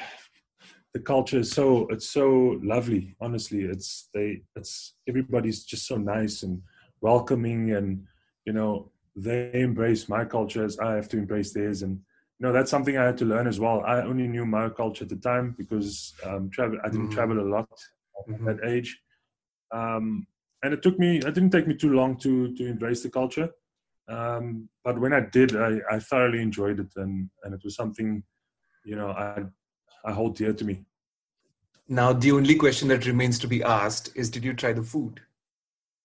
the 0.94 1.00
culture 1.00 1.40
is 1.40 1.52
so 1.52 1.86
it's 1.90 2.08
so 2.08 2.58
lovely. 2.62 3.14
Honestly, 3.20 3.64
it's 3.64 4.08
they 4.14 4.40
it's 4.56 4.94
everybody's 5.06 5.64
just 5.64 5.86
so 5.86 5.96
nice 5.98 6.44
and 6.44 6.62
welcoming, 7.02 7.72
and 7.72 8.06
you 8.46 8.54
know 8.54 8.90
they 9.14 9.50
embrace 9.52 10.08
my 10.08 10.24
culture 10.24 10.64
as 10.64 10.78
I 10.78 10.94
have 10.94 11.10
to 11.10 11.18
embrace 11.18 11.52
theirs, 11.52 11.82
and 11.82 11.92
you 12.38 12.46
know 12.46 12.52
that's 12.54 12.70
something 12.70 12.96
I 12.96 13.04
had 13.04 13.18
to 13.18 13.26
learn 13.26 13.46
as 13.46 13.60
well. 13.60 13.82
I 13.84 14.00
only 14.00 14.28
knew 14.28 14.46
my 14.46 14.70
culture 14.70 15.04
at 15.04 15.10
the 15.10 15.16
time 15.16 15.54
because 15.58 16.14
um, 16.24 16.48
travel. 16.48 16.78
I 16.82 16.88
didn't 16.88 17.08
Mhm. 17.08 17.14
travel 17.16 17.38
a 17.38 17.48
lot 17.54 17.68
Mhm. 18.30 18.48
at 18.48 18.56
that 18.56 18.66
age, 18.66 18.98
um, 19.72 20.26
and 20.62 20.72
it 20.72 20.80
took 20.82 20.98
me. 20.98 21.18
It 21.18 21.34
didn't 21.34 21.50
take 21.50 21.66
me 21.66 21.74
too 21.76 21.92
long 21.92 22.16
to 22.20 22.54
to 22.56 22.64
embrace 22.66 23.02
the 23.02 23.10
culture. 23.10 23.50
Um, 24.08 24.68
but 24.84 25.00
when 25.00 25.12
I 25.12 25.20
did, 25.20 25.56
I, 25.56 25.78
I 25.90 25.98
thoroughly 25.98 26.42
enjoyed 26.42 26.80
it, 26.80 26.92
and 26.96 27.30
and 27.44 27.54
it 27.54 27.60
was 27.64 27.76
something, 27.76 28.22
you 28.84 28.96
know, 28.96 29.10
I 29.10 29.44
I 30.04 30.12
hold 30.12 30.36
dear 30.36 30.52
to 30.52 30.64
me. 30.64 30.84
Now, 31.88 32.12
the 32.12 32.32
only 32.32 32.54
question 32.54 32.88
that 32.88 33.06
remains 33.06 33.38
to 33.40 33.46
be 33.46 33.62
asked 33.62 34.10
is 34.14 34.30
Did 34.30 34.44
you 34.44 34.54
try 34.54 34.72
the 34.72 34.82
food? 34.82 35.20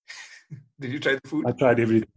did 0.80 0.92
you 0.92 1.00
try 1.00 1.16
the 1.16 1.28
food? 1.28 1.46
I 1.48 1.52
tried 1.52 1.80
everything. 1.80 2.10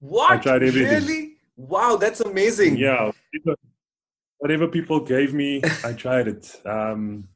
What? 0.00 0.42
tried 0.42 0.62
everything. 0.62 0.90
Really? 0.90 1.36
Wow, 1.56 1.96
that's 1.96 2.20
amazing. 2.20 2.78
Yeah, 2.78 3.10
whatever, 3.32 3.56
whatever 4.38 4.68
people 4.68 5.00
gave 5.00 5.34
me, 5.34 5.62
I 5.84 5.92
tried 5.92 6.28
it. 6.28 6.60
Um, 6.64 7.28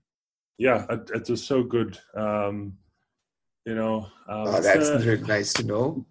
yeah, 0.58 0.86
it, 0.88 1.10
it 1.14 1.28
was 1.28 1.44
so 1.44 1.62
good. 1.62 1.98
Um, 2.16 2.78
you 3.66 3.74
know, 3.74 4.06
um, 4.28 4.48
Oh, 4.48 4.60
that's 4.60 4.88
uh, 4.88 5.16
nice 5.26 5.52
to 5.54 5.64
know. 5.64 6.06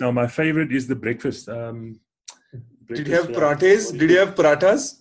Now 0.00 0.10
my 0.10 0.26
favorite 0.26 0.72
is 0.72 0.86
the 0.86 0.94
breakfast. 0.96 1.48
Um, 1.48 2.00
Did 2.88 3.06
you 3.08 3.14
have 3.14 3.32
breakfast, 3.32 3.94
yeah. 3.94 3.98
parathas? 3.98 3.98
Did 3.98 4.10
you 4.10 4.18
have 4.18 4.34
parathas? 4.34 5.00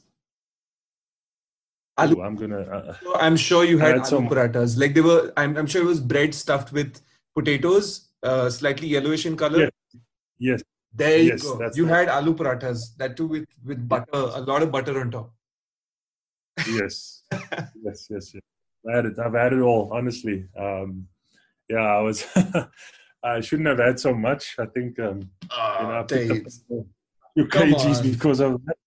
Ooh, 2.01 2.21
I'm 2.21 2.35
gonna. 2.35 2.59
Uh, 2.59 2.95
I'm 3.15 3.37
sure 3.37 3.63
you 3.63 3.77
had 3.77 3.97
had 3.97 4.05
some- 4.07 4.27
parathas. 4.29 4.77
Like 4.77 4.93
they 4.93 5.01
were, 5.01 5.31
I'm, 5.37 5.55
I'm 5.57 5.65
sure 5.67 5.81
it 5.81 5.85
was 5.85 5.99
bread 6.01 6.33
stuffed 6.33 6.71
with 6.73 6.99
potatoes, 7.35 8.09
uh, 8.23 8.49
slightly 8.49 8.87
yellowish 8.87 9.25
in 9.25 9.37
color. 9.37 9.59
Yes. 9.59 9.71
yes, 10.39 10.63
There 10.93 11.17
you 11.19 11.29
Yes, 11.31 11.43
go. 11.43 11.69
You 11.73 11.85
had 11.85 12.09
aloo 12.09 12.35
parathas, 12.35 12.95
that 12.97 13.15
too 13.15 13.27
with, 13.27 13.45
with 13.65 13.87
butter, 13.87 14.05
a 14.13 14.41
lot 14.41 14.61
of 14.61 14.71
butter 14.71 14.99
on 14.99 15.11
top. 15.11 15.31
yes, 16.67 17.23
yes, 17.31 18.07
yes, 18.09 18.33
yes. 18.33 18.41
I 18.89 18.95
had 18.97 19.05
it. 19.05 19.17
I've 19.19 19.33
had 19.33 19.53
it 19.53 19.59
all. 19.61 19.89
Honestly, 19.93 20.47
um, 20.59 21.07
yeah, 21.69 21.77
I 21.79 22.01
was. 22.01 22.25
I 23.25 23.41
shouldn't 23.41 23.67
have 23.67 23.79
had 23.87 23.99
so 23.99 24.13
much. 24.13 24.55
I 24.59 24.67
think 24.75 24.99
um, 24.99 25.19
you 25.41 25.47
know, 25.87 25.95
I 25.97 25.99
Oh, 25.99 26.03
picked 26.07 26.31
up 26.31 26.37
Dave. 26.37 26.47
a 26.47 26.83
few 27.35 27.45
kgs 27.47 28.03
because 28.11 28.39
of 28.39 28.61
that. 28.65 28.77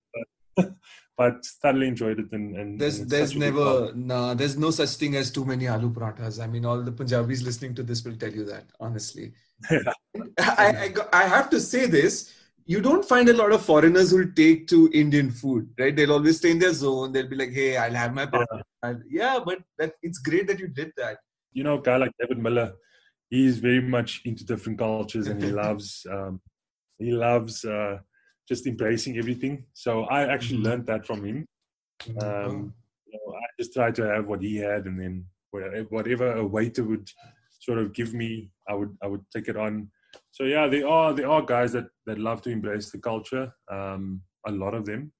But, 1.20 1.44
thoroughly 1.60 1.88
enjoyed 1.88 2.20
it. 2.20 2.30
And, 2.30 2.56
and 2.56 2.80
There's 2.80 3.00
and 3.00 3.10
there's 3.10 3.30
such 3.32 3.36
a 3.42 3.50
good 3.50 3.54
part. 3.54 3.96
never 3.96 4.10
nah, 4.10 4.34
there's 4.34 4.56
no 4.56 4.70
such 4.70 4.90
thing 5.00 5.16
as 5.16 5.32
too 5.32 5.44
many 5.44 5.64
aloo 5.64 5.92
parathas. 5.92 6.40
I 6.40 6.46
mean, 6.46 6.64
all 6.64 6.80
the 6.80 6.92
Punjabis 6.92 7.42
listening 7.42 7.74
to 7.78 7.82
this 7.82 8.04
will 8.04 8.14
tell 8.16 8.30
you 8.32 8.44
that, 8.44 8.66
honestly. 8.78 9.32
Yeah. 9.68 9.92
I, 10.38 10.66
I, 10.84 10.94
I 11.12 11.24
have 11.26 11.50
to 11.50 11.58
say 11.60 11.86
this. 11.86 12.32
You 12.66 12.80
don't 12.80 13.04
find 13.04 13.28
a 13.28 13.32
lot 13.32 13.50
of 13.50 13.62
foreigners 13.64 14.12
who'll 14.12 14.30
take 14.36 14.68
to 14.68 14.88
Indian 14.94 15.32
food, 15.32 15.68
right? 15.80 15.96
They'll 15.96 16.12
always 16.12 16.36
stay 16.36 16.52
in 16.52 16.60
their 16.60 16.72
zone. 16.72 17.10
They'll 17.12 17.26
be 17.34 17.34
like, 17.42 17.50
"Hey, 17.60 17.76
I'll 17.76 17.98
have 18.02 18.14
my 18.14 18.28
Yeah. 18.32 18.94
Yeah, 19.10 19.38
but 19.44 19.58
that 19.78 19.94
it's 20.02 20.18
great 20.18 20.46
that 20.46 20.60
you 20.60 20.68
did 20.68 20.92
that. 20.98 21.18
you 21.52 21.64
know, 21.64 21.78
a 21.80 21.82
guy 21.82 21.96
like 21.96 22.12
David 22.20 22.38
Miller, 22.46 22.68
he's 23.30 23.58
very 23.58 23.80
much 23.80 24.22
into 24.24 24.44
different 24.44 24.78
cultures 24.78 25.28
and 25.28 25.42
he 25.42 25.50
loves 25.50 26.06
um, 26.10 26.40
he 26.98 27.12
loves 27.12 27.64
uh, 27.64 27.98
just 28.48 28.66
embracing 28.66 29.18
everything. 29.18 29.64
So 29.74 30.04
I 30.04 30.26
actually 30.26 30.58
Mhm. 30.58 30.64
learned 30.64 30.86
that 30.86 31.06
from 31.06 31.24
him. 31.24 31.46
Um, 32.20 32.74
you 33.06 33.18
know, 33.18 33.34
I 33.34 33.44
just 33.58 33.72
tried 33.74 33.94
to 33.96 34.02
have 34.06 34.26
what 34.26 34.42
he 34.42 34.56
had, 34.56 34.86
and 34.86 34.98
then 35.00 35.26
whatever 35.90 36.32
a 36.32 36.46
waiter 36.46 36.84
would 36.84 37.08
sort 37.60 37.78
of 37.78 37.92
give 37.92 38.14
me, 38.14 38.50
I 38.68 38.74
would 38.74 38.96
I 39.02 39.06
would 39.06 39.24
take 39.34 39.48
it 39.48 39.56
on. 39.56 39.90
So 40.30 40.44
yeah, 40.44 40.66
there 40.68 40.86
are 40.88 41.12
there 41.12 41.28
are 41.28 41.42
guys 41.42 41.72
that 41.72 41.88
that 42.06 42.18
love 42.18 42.42
to 42.42 42.50
embrace 42.50 42.90
the 42.90 42.98
culture. 42.98 43.52
Um, 43.70 44.22
a 44.46 44.52
lot 44.52 44.74
of 44.74 44.84
them, 44.86 45.12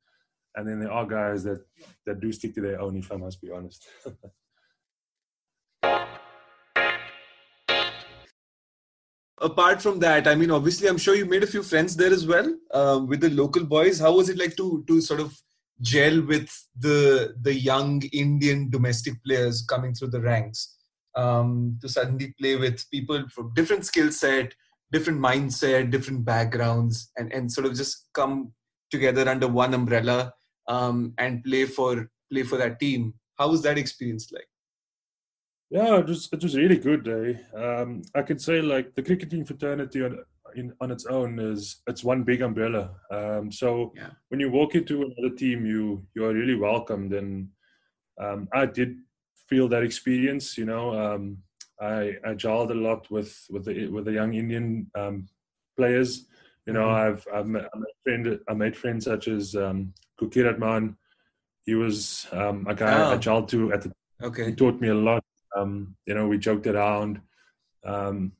and 0.54 0.66
then 0.66 0.80
there 0.80 0.92
are 0.92 1.06
guys 1.06 1.44
that 1.44 1.60
that 2.06 2.20
do 2.20 2.32
stick 2.32 2.54
to 2.54 2.60
their 2.60 2.80
own. 2.80 2.96
If 2.96 3.12
I 3.12 3.16
must 3.16 3.40
be 3.40 3.50
honest. 3.50 3.86
apart 9.40 9.83
from 9.83 9.99
that, 10.00 10.26
I 10.26 10.35
mean, 10.35 10.50
obviously, 10.50 10.88
I'm 10.88 10.99
sure 10.99 11.14
you 11.14 11.26
made 11.26 11.42
a 11.42 11.47
few 11.47 11.62
friends 11.62 11.97
there 11.97 12.12
as 12.12 12.26
well 12.26 12.54
um, 12.73 13.07
with 13.07 13.21
the 13.21 13.30
local 13.30 13.64
boys. 13.64 13.99
How 13.99 14.14
was 14.14 14.28
it 14.28 14.38
like 14.38 14.57
to 14.57 14.85
to 14.87 15.00
sort 15.00 15.21
of 15.21 15.37
gel 15.80 16.23
with 16.23 16.50
the 16.78 17.35
the 17.40 17.54
young 17.54 18.02
Indian 18.12 18.71
domestic 18.71 19.23
players 19.25 19.62
coming 19.62 19.95
through 19.95 20.11
the 20.11 20.21
ranks? 20.21 20.76
Um, 21.14 21.78
to 21.80 21.88
suddenly 21.88 22.35
play 22.40 22.57
with 22.57 22.88
people 22.90 23.25
from 23.35 23.52
different 23.54 23.85
skill 23.85 24.12
set, 24.12 24.54
different 24.92 25.21
mindset, 25.21 25.90
different 25.90 26.25
backgrounds, 26.25 27.11
and 27.16 27.33
and 27.33 27.50
sort 27.50 27.66
of 27.66 27.75
just 27.75 28.09
come 28.14 28.52
together 28.90 29.28
under 29.28 29.49
one 29.49 29.75
umbrella 29.75 30.33
um, 30.68 31.14
and 31.18 31.42
play 31.45 31.64
for 31.64 32.11
play 32.30 32.42
for 32.42 32.57
that 32.59 32.78
team. 32.78 33.14
How 33.38 33.50
was 33.50 33.62
that 33.62 33.78
experience 33.78 34.30
like? 34.33 34.49
Yeah, 35.70 35.98
it 35.98 36.06
was 36.06 36.28
it 36.32 36.42
was 36.42 36.56
really 36.56 36.78
good. 36.78 37.06
Eh? 37.08 37.34
Um, 37.58 38.02
I 38.14 38.22
can 38.22 38.38
say 38.38 38.62
like 38.62 38.94
the 38.94 39.02
cricketing 39.02 39.44
fraternity 39.44 40.02
on 40.02 40.18
in, 40.56 40.72
on 40.80 40.90
its 40.90 41.04
own 41.06 41.38
is 41.38 41.82
it's 41.87 42.02
one 42.02 42.22
big 42.25 42.40
umbrella. 42.40 42.90
Um, 43.10 43.52
so 43.52 43.92
Yeah. 43.94 44.10
when 44.28 44.40
you 44.40 44.50
walk 44.50 44.75
into 44.75 45.02
another 45.02 45.34
team, 45.34 45.66
you 45.66 46.06
you 46.14 46.25
are 46.25 46.32
really 46.32 46.54
welcomed, 46.54 47.12
and 47.12 47.48
um, 48.18 48.48
I 48.52 48.64
did 48.66 48.96
feel 49.46 49.68
that 49.68 49.82
experience. 49.82 50.56
You 50.56 50.64
know, 50.64 50.94
um, 50.98 51.38
I 51.80 52.16
I 52.25 52.34
gelled 52.34 52.70
a 52.70 52.75
lot 52.75 53.10
with 53.10 53.37
with 53.50 53.66
the 53.66 53.88
with 53.88 54.06
the 54.06 54.12
young 54.12 54.32
Indian 54.34 54.90
um, 54.94 55.28
players. 55.76 56.26
You 56.66 56.72
know, 56.72 56.87
Mhm. 56.88 56.94
I've 57.04 57.26
I've 57.34 57.46
met, 57.46 57.68
I 57.75 57.78
made 57.78 57.96
friend 58.04 58.40
I 58.48 58.54
made 58.54 58.75
friends 58.76 59.04
such 59.04 59.28
as 59.28 59.54
um, 59.54 59.92
Gurkeerat 60.18 60.58
Mann. 60.58 60.96
He 61.66 61.75
was 61.75 62.26
um, 62.32 62.66
a 62.66 62.75
guy 62.75 62.92
I 62.92 63.16
Ah. 63.16 63.42
to 63.48 63.72
at 63.75 63.82
the 63.82 63.92
Okay. 64.22 64.46
He 64.46 64.54
taught 64.54 64.80
me 64.80 64.88
a 64.88 64.94
lot. 64.94 65.22
Um, 65.56 65.96
you 66.06 66.14
know, 66.14 66.28
we 66.28 66.38
joked 66.38 66.66
around. 66.66 67.20
Um, 67.84 68.32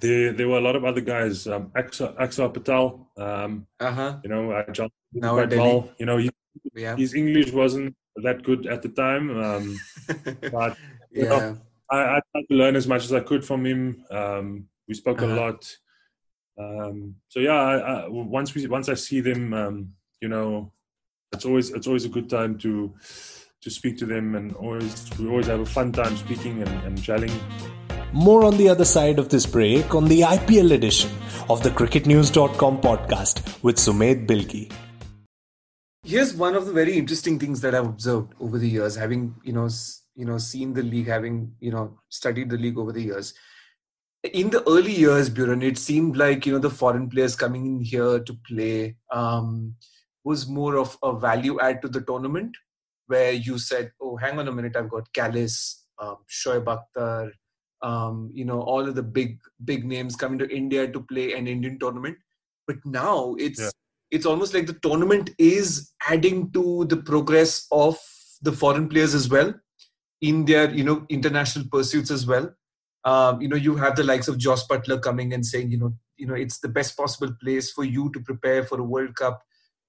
there, 0.00 0.32
there 0.32 0.48
were 0.48 0.58
a 0.58 0.60
lot 0.60 0.76
of 0.76 0.84
other 0.84 1.00
guys. 1.00 1.46
Um, 1.46 1.70
Axar, 1.76 2.16
Axar 2.18 2.52
Patel. 2.52 3.08
Um, 3.16 3.66
Uh 3.80 3.92
huh. 3.92 4.16
you 4.24 4.30
know, 4.30 4.52
I 4.52 4.70
jumped 4.70 4.94
Now 5.12 5.34
quite 5.34 5.50
well. 5.50 5.90
You 5.98 6.06
know, 6.06 6.16
he, 6.18 6.30
Yeah. 6.74 6.96
his 6.96 7.14
English 7.14 7.52
wasn't 7.52 7.94
that 8.16 8.42
good 8.42 8.66
at 8.66 8.82
the 8.82 8.88
time, 8.90 9.30
um, 9.38 9.76
but 10.52 10.76
you 11.10 11.24
know. 11.28 11.62
I, 11.88 12.16
I 12.16 12.20
tried 12.32 12.46
to 12.50 12.54
learn 12.56 12.74
as 12.74 12.88
much 12.88 13.04
as 13.04 13.12
I 13.12 13.20
could 13.20 13.44
from 13.44 13.64
him. 13.64 14.04
Um, 14.10 14.68
we 14.88 14.94
spoke 14.94 15.20
a 15.20 15.24
Uh-huh. 15.24 15.36
lot. 15.36 15.76
Um, 16.58 17.14
so 17.28 17.38
yeah, 17.38 17.52
I, 17.54 17.74
I, 17.76 18.08
once 18.08 18.54
we 18.54 18.66
once 18.66 18.88
I 18.88 18.94
see 18.94 19.20
them, 19.20 19.54
um, 19.54 19.92
you 20.20 20.28
know, 20.28 20.72
it's 21.32 21.44
always 21.44 21.70
it's 21.70 21.86
always 21.86 22.04
a 22.04 22.08
good 22.08 22.28
time 22.28 22.58
to 22.58 22.92
to 23.66 23.70
speak 23.70 23.98
to 23.98 24.06
them, 24.06 24.36
and 24.36 24.54
always 24.54 25.10
we 25.18 25.28
always 25.28 25.48
have 25.48 25.60
a 25.60 25.66
fun 25.66 25.90
time 25.90 26.16
speaking 26.16 26.62
and, 26.62 26.74
and 26.86 26.98
gelling. 26.98 27.36
More 28.12 28.44
on 28.44 28.56
the 28.56 28.68
other 28.68 28.84
side 28.84 29.18
of 29.18 29.28
this 29.28 29.44
break 29.44 29.92
on 29.92 30.04
the 30.06 30.20
IPL 30.20 30.72
edition 30.72 31.10
of 31.50 31.64
the 31.64 31.70
cricketnews.com 31.70 32.80
podcast 32.80 33.42
with 33.64 33.76
Sumedhh 33.76 34.24
Bilgi. 34.26 34.70
Here's 36.04 36.32
one 36.34 36.54
of 36.54 36.66
the 36.66 36.72
very 36.72 36.96
interesting 36.96 37.40
things 37.40 37.60
that 37.62 37.74
I've 37.74 37.86
observed 37.86 38.34
over 38.38 38.56
the 38.56 38.68
years, 38.68 38.94
having 38.94 39.34
you 39.42 39.52
know 39.52 39.68
you 40.14 40.26
know 40.26 40.38
seen 40.38 40.72
the 40.72 40.84
league, 40.84 41.08
having 41.08 41.52
you 41.58 41.72
know 41.72 41.98
studied 42.08 42.50
the 42.50 42.56
league 42.56 42.78
over 42.78 42.92
the 42.92 43.02
years. 43.02 43.34
In 44.32 44.50
the 44.50 44.62
early 44.68 44.92
years, 44.92 45.28
Beuran, 45.28 45.64
it 45.64 45.76
seemed 45.76 46.16
like 46.16 46.46
you 46.46 46.52
know 46.52 46.60
the 46.60 46.70
foreign 46.70 47.10
players 47.10 47.34
coming 47.34 47.66
in 47.66 47.80
here 47.80 48.20
to 48.20 48.38
play 48.46 48.96
um, 49.10 49.74
was 50.22 50.46
more 50.46 50.76
of 50.76 50.96
a 51.02 51.12
value 51.18 51.58
add 51.60 51.82
to 51.82 51.88
the 51.88 52.00
tournament, 52.02 52.56
where 53.06 53.32
you 53.32 53.58
said, 53.58 53.92
"Oh, 54.00 54.16
hang 54.16 54.38
on 54.38 54.48
a 54.48 54.52
minute, 54.52 54.76
I've 54.76 54.90
got 54.90 55.12
Kallis, 55.12 55.82
um, 55.98 56.16
Shoaib 56.28 56.64
Akhtar, 56.64 57.30
um, 57.82 58.30
you 58.32 58.44
know, 58.44 58.60
all 58.62 58.88
of 58.88 58.94
the 58.94 59.02
big 59.02 59.38
big 59.64 59.84
names 59.84 60.16
coming 60.16 60.38
to 60.38 60.54
India 60.54 60.90
to 60.90 61.00
play 61.00 61.32
an 61.34 61.46
Indian 61.46 61.78
tournament." 61.78 62.16
But 62.66 62.76
now 62.84 63.34
it's 63.38 63.60
Yeah. 63.60 63.70
it's 64.10 64.26
almost 64.26 64.54
like 64.54 64.66
the 64.66 64.78
tournament 64.82 65.30
is 65.38 65.92
adding 66.08 66.50
to 66.52 66.84
the 66.86 66.96
progress 66.96 67.66
of 67.72 67.98
the 68.42 68.52
foreign 68.52 68.88
players 68.88 69.14
as 69.14 69.28
well 69.28 69.54
in 70.20 70.44
their 70.44 70.70
you 70.74 70.84
know 70.84 71.04
international 71.08 71.66
pursuits 71.70 72.10
as 72.10 72.26
well 72.26 72.50
um, 73.04 73.40
you 73.40 73.48
know 73.48 73.56
you 73.56 73.76
have 73.76 73.96
the 73.96 74.04
likes 74.04 74.28
of 74.28 74.38
jos 74.38 74.66
buttler 74.68 75.00
coming 75.00 75.32
and 75.32 75.44
saying 75.44 75.70
you 75.70 75.78
know 75.78 75.92
you 76.16 76.26
know 76.26 76.34
it's 76.34 76.58
the 76.60 76.68
best 76.68 76.96
possible 76.96 77.32
place 77.42 77.70
for 77.72 77.84
you 77.84 78.10
to 78.12 78.20
prepare 78.20 78.64
for 78.64 78.80
a 78.80 78.84
world 78.84 79.14
cup 79.16 79.42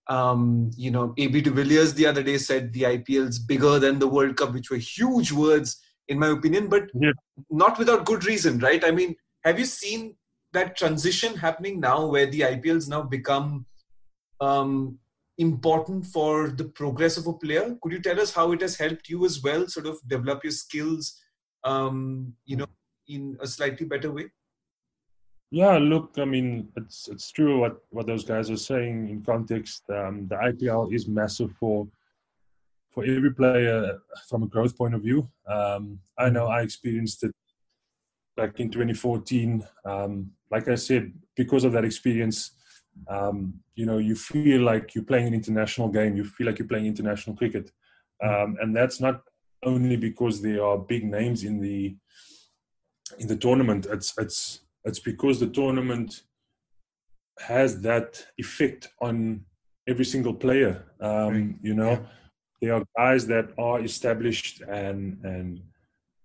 um, 0.10 0.72
you 0.76 0.92
know 0.92 1.14
ab 1.18 1.42
de 1.42 1.52
villiers 1.52 1.94
the 1.94 2.06
other 2.06 2.24
day 2.24 2.38
said 2.38 2.72
the 2.74 2.84
ipl 2.84 3.28
is 3.28 3.40
bigger 3.40 3.80
than 3.80 4.00
the 4.00 4.08
world 4.08 4.36
cup 4.38 4.54
which 4.54 4.70
were 4.70 4.78
huge 4.78 5.32
words 5.32 5.82
in 6.08 6.18
my 6.20 6.30
opinion 6.30 6.68
but 6.68 6.84
Yeah. 6.94 7.12
not 7.50 7.78
without 7.78 8.06
good 8.06 8.26
reason 8.26 8.60
right 8.60 8.84
i 8.86 8.92
mean 8.92 9.16
have 9.44 9.60
you 9.60 9.66
seen 9.66 10.16
that 10.54 10.78
transition 10.78 11.36
happening 11.36 11.80
now 11.80 12.06
where 12.06 12.28
the 12.28 12.42
ipls 12.42 12.88
now 12.88 13.02
become 13.02 13.66
um, 14.40 14.98
important 15.38 16.06
for 16.06 16.50
the 16.50 16.66
progress 16.66 17.18
of 17.18 17.28
a 17.28 17.34
player. 17.34 17.76
Could 17.82 17.92
you 17.92 18.02
tell 18.02 18.20
us 18.20 18.34
how 18.34 18.52
it 18.52 18.62
has 18.62 18.76
helped 18.76 19.10
you 19.10 19.26
as 19.26 19.42
well, 19.42 19.68
sort 19.68 19.86
of 19.86 19.98
develop 20.08 20.44
your 20.44 20.52
skills, 20.52 21.20
um, 21.64 22.34
you 22.46 22.58
know, 22.58 22.68
in 23.08 23.38
a 23.40 23.48
slightly 23.48 23.86
better 23.86 24.12
way? 24.12 24.26
Yeah, 25.50 25.78
look, 25.78 26.16
I 26.18 26.26
mean, 26.26 26.70
it's 26.76 27.08
it's 27.08 27.32
true 27.32 27.60
what 27.60 27.78
what 27.90 28.06
those 28.06 28.26
guys 28.26 28.50
are 28.52 28.58
saying 28.58 29.10
in 29.10 29.24
context. 29.24 29.84
Um, 29.90 30.28
the 30.28 30.36
IPL 30.36 30.94
is 30.94 31.08
massive 31.08 31.52
for 31.58 31.88
for 32.92 33.06
every 33.06 33.34
player 33.34 34.00
from 34.28 34.44
a 34.44 34.48
growth 34.48 34.78
point 34.78 34.94
of 34.94 35.04
view. 35.04 35.30
Um, 35.48 36.00
I 36.18 36.30
know 36.30 36.48
I 36.48 36.64
experienced 36.64 37.24
it 37.24 37.32
back 38.36 38.60
in 38.60 38.70
2014. 38.70 39.66
Um, 39.86 40.32
like 40.52 40.68
I 40.68 40.76
said, 40.76 41.14
because 41.36 41.64
of 41.64 41.72
that 41.74 41.86
experience, 41.86 42.52
um, 43.08 43.54
you 43.76 43.86
know, 43.86 44.00
you 44.00 44.16
feel 44.16 44.62
like 44.62 44.96
you're 44.96 45.04
playing 45.06 45.28
an 45.28 45.34
international 45.34 45.88
game. 45.88 46.18
You 46.18 46.26
feel 46.26 46.48
like 46.48 46.60
you're 46.60 46.68
playing 46.68 46.88
international 46.88 47.38
cricket, 47.38 47.72
um, 48.22 48.58
and 48.60 48.76
that's 48.76 49.00
not 49.00 49.22
only 49.64 49.96
because 49.96 50.42
there 50.42 50.66
are 50.66 50.78
big 50.78 51.06
names 51.06 51.46
in 51.46 51.62
the 51.62 51.96
in 53.18 53.28
the 53.28 53.38
tournament. 53.38 53.88
It's 53.90 54.14
it's 54.18 54.67
it's 54.88 55.00
because 55.00 55.40
the 55.40 55.48
tournament 55.48 56.24
has 57.40 57.82
that 57.82 58.26
effect 58.38 58.88
on 59.02 59.44
every 59.88 60.06
single 60.06 60.34
player. 60.34 60.86
Um, 61.02 61.34
right. 61.34 61.56
You 61.62 61.74
know, 61.76 61.92
yeah. 61.92 62.06
there 62.62 62.74
are 62.76 62.84
guys 62.98 63.28
that 63.28 63.50
are 63.58 63.82
established 63.82 64.62
and 64.62 65.20
and 65.24 65.62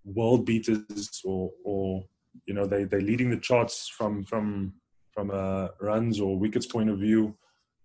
world 0.04 0.46
beaters, 0.46 1.20
or 1.24 1.50
or 1.64 2.04
you 2.46 2.54
know 2.54 2.66
they 2.66 2.84
they're 2.84 3.00
leading 3.00 3.30
the 3.30 3.36
charts 3.48 3.88
from 3.88 4.24
from 4.24 4.74
from 5.12 5.30
a 5.30 5.70
runs 5.80 6.20
or 6.20 6.38
wickets 6.38 6.66
point 6.66 6.88
of 6.88 6.98
view. 6.98 7.36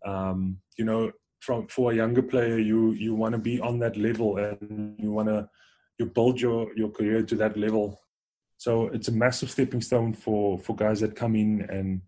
Um, 0.06 0.60
you 0.78 0.86
know, 0.86 1.12
from 1.42 1.68
for 1.68 1.92
a 1.92 1.96
younger 1.96 2.22
player, 2.22 2.60
you 2.60 2.92
you 2.92 3.16
want 3.16 3.34
to 3.34 3.40
be 3.40 3.60
on 3.60 3.80
that 3.80 3.98
level 3.98 4.38
and 4.38 4.96
you 5.00 5.12
want 5.12 5.28
to 5.28 5.50
you 6.00 6.06
build 6.06 6.40
your 6.40 6.70
your 6.78 6.90
career 6.90 7.24
to 7.24 7.36
that 7.36 7.58
level 7.58 8.00
so 8.58 8.88
it's 8.88 9.08
a 9.08 9.12
massive 9.12 9.52
stepping 9.52 9.82
stone 9.82 10.14
for 10.14 10.58
for 10.60 10.76
guys 10.76 11.00
that 11.00 11.16
come 11.16 11.36
in 11.36 11.62
and 11.70 12.02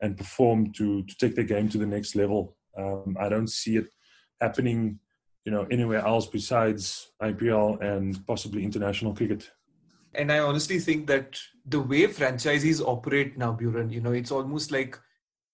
and 0.00 0.16
perform 0.16 0.72
to 0.74 1.02
to 1.02 1.16
take 1.16 1.34
their 1.34 1.44
game 1.44 1.68
to 1.68 1.78
the 1.78 1.86
next 1.86 2.14
level. 2.14 2.56
Um, 2.76 3.16
I 3.18 3.28
don't 3.28 3.48
see 3.48 3.76
it 3.76 3.86
happening, 4.40 5.00
you 5.44 5.50
know, 5.50 5.66
anywhere 5.70 6.06
else 6.06 6.26
besides 6.26 7.10
IPL 7.20 7.82
and 7.82 8.24
possibly 8.26 8.62
international 8.62 9.14
cricket. 9.14 9.50
And 10.14 10.32
I 10.32 10.38
honestly 10.38 10.78
think 10.78 11.06
that 11.08 11.38
the 11.66 11.80
way 11.80 12.06
franchisees 12.06 12.80
operate 12.80 13.36
now, 13.36 13.52
Beuran, 13.52 13.92
you 13.92 14.00
know, 14.00 14.12
it's 14.12 14.30
almost 14.30 14.70
like, 14.70 14.98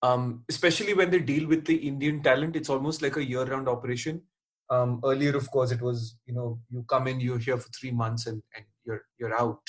um, 0.03 0.45
especially 0.49 0.95
when 0.95 1.11
they 1.11 1.19
deal 1.19 1.49
with 1.49 1.65
the 1.65 1.75
Indian 1.75 2.23
talent, 2.23 2.55
it's 2.57 2.69
almost 2.69 3.03
like 3.03 3.17
a 3.17 3.25
year-round 3.25 3.69
operation. 3.69 4.23
Um, 4.71 5.01
earlier, 5.05 5.37
of 5.37 5.51
course, 5.51 5.73
it 5.73 5.83
was 5.83 6.17
you 6.27 6.35
know 6.35 6.59
you 6.71 6.85
come 6.89 7.07
in, 7.07 7.21
you're 7.21 7.39
here 7.39 7.59
for 7.59 7.69
three 7.79 7.91
months, 7.91 8.27
and, 8.27 8.43
and 8.57 8.65
you're 8.85 9.03
you're 9.19 9.39
out. 9.39 9.61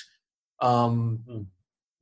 Um, 0.61 1.19
mm. 1.29 1.45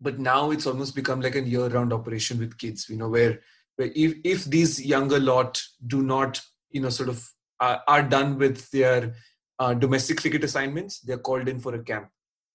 But 0.01 0.19
now 0.19 0.51
it's 0.51 0.67
almost 0.67 0.95
become 0.95 1.21
like 1.21 1.35
a 1.35 1.41
year-round 1.41 1.93
operation 1.93 2.37
with 2.37 2.57
kids. 2.57 2.87
You 2.89 2.97
know, 2.97 3.09
where 3.09 3.39
where 3.77 3.91
if 3.95 4.15
if 4.23 4.45
these 4.45 4.85
younger 4.85 5.19
lot 5.19 5.61
do 5.87 6.03
not, 6.03 6.41
you 6.71 6.81
know, 6.81 6.89
sort 6.89 7.09
of 7.09 7.25
are, 7.59 7.81
are 7.87 8.03
done 8.03 8.37
with 8.37 8.69
their 8.71 9.13
uh, 9.59 9.73
domestic 9.73 10.17
cricket 10.17 10.43
assignments, 10.43 10.99
they're 10.99 11.17
called 11.17 11.47
in 11.47 11.59
for 11.59 11.75
a 11.75 11.83
camp, 11.83 12.09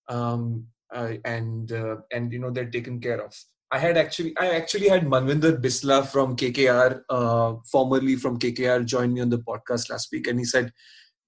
um, 0.09 0.67
uh, 0.95 1.15
and 1.25 1.73
uh, 1.73 1.97
and 2.13 2.33
you 2.33 2.39
know 2.39 2.51
they're 2.51 2.71
taken 2.71 3.01
care 3.01 3.25
of. 3.25 3.35
I 3.71 3.79
had 3.79 3.97
actually 3.97 4.35
I 4.39 4.51
actually 4.51 4.89
had 4.89 5.05
Manvinder 5.05 5.61
Bisla 5.61 6.07
from 6.07 6.37
KKR, 6.37 7.03
uh, 7.11 7.55
formerly 7.71 8.17
from 8.17 8.39
KKR, 8.39 8.85
join 8.85 9.13
me 9.15 9.21
on 9.21 9.31
the 9.31 9.39
podcast 9.39 9.91
last 9.91 10.09
week, 10.13 10.27
and 10.27 10.39
he 10.39 10.45
said 10.45 10.73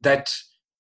that 0.01 0.35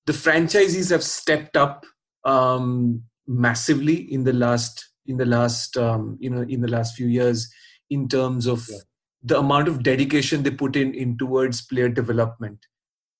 the 0.06 0.12
franchisees 0.12 0.90
have 0.90 1.04
stepped 1.04 1.56
up 1.56 1.84
um, 2.24 3.02
massively 3.30 4.12
in 4.12 4.24
the 4.24 4.32
last 4.32 4.88
in 5.06 5.16
the 5.16 5.24
last 5.24 5.76
um, 5.76 6.18
you 6.20 6.28
know 6.28 6.42
in 6.42 6.60
the 6.60 6.68
last 6.68 6.96
few 6.96 7.06
years 7.06 7.48
in 7.88 8.08
terms 8.08 8.46
of 8.46 8.66
yeah. 8.68 8.78
the 9.22 9.38
amount 9.38 9.68
of 9.68 9.82
dedication 9.84 10.42
they 10.42 10.50
put 10.50 10.74
in 10.74 10.94
in 10.94 11.16
towards 11.16 11.62
player 11.62 11.88
development. 11.88 12.58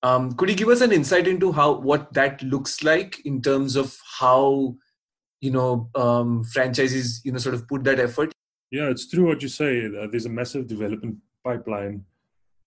Um, 0.03 0.33
could 0.33 0.49
you 0.49 0.55
give 0.55 0.67
us 0.67 0.81
an 0.81 0.91
insight 0.91 1.27
into 1.27 1.51
how 1.51 1.73
what 1.73 2.13
that 2.13 2.41
looks 2.43 2.83
like 2.83 3.25
in 3.25 3.41
terms 3.41 3.75
of 3.75 3.95
how 4.19 4.75
you 5.39 5.51
know 5.51 5.89
um, 5.95 6.43
franchises 6.43 7.21
you 7.23 7.31
know 7.31 7.37
sort 7.37 7.55
of 7.55 7.67
put 7.67 7.85
that 7.85 7.99
effort? 7.99 8.33
Yeah 8.69 8.89
it's 8.89 9.09
true 9.09 9.27
what 9.27 9.41
you 9.41 9.47
say. 9.47 9.87
There's 9.87 10.25
a 10.25 10.29
massive 10.29 10.67
development 10.67 11.17
pipeline 11.45 12.03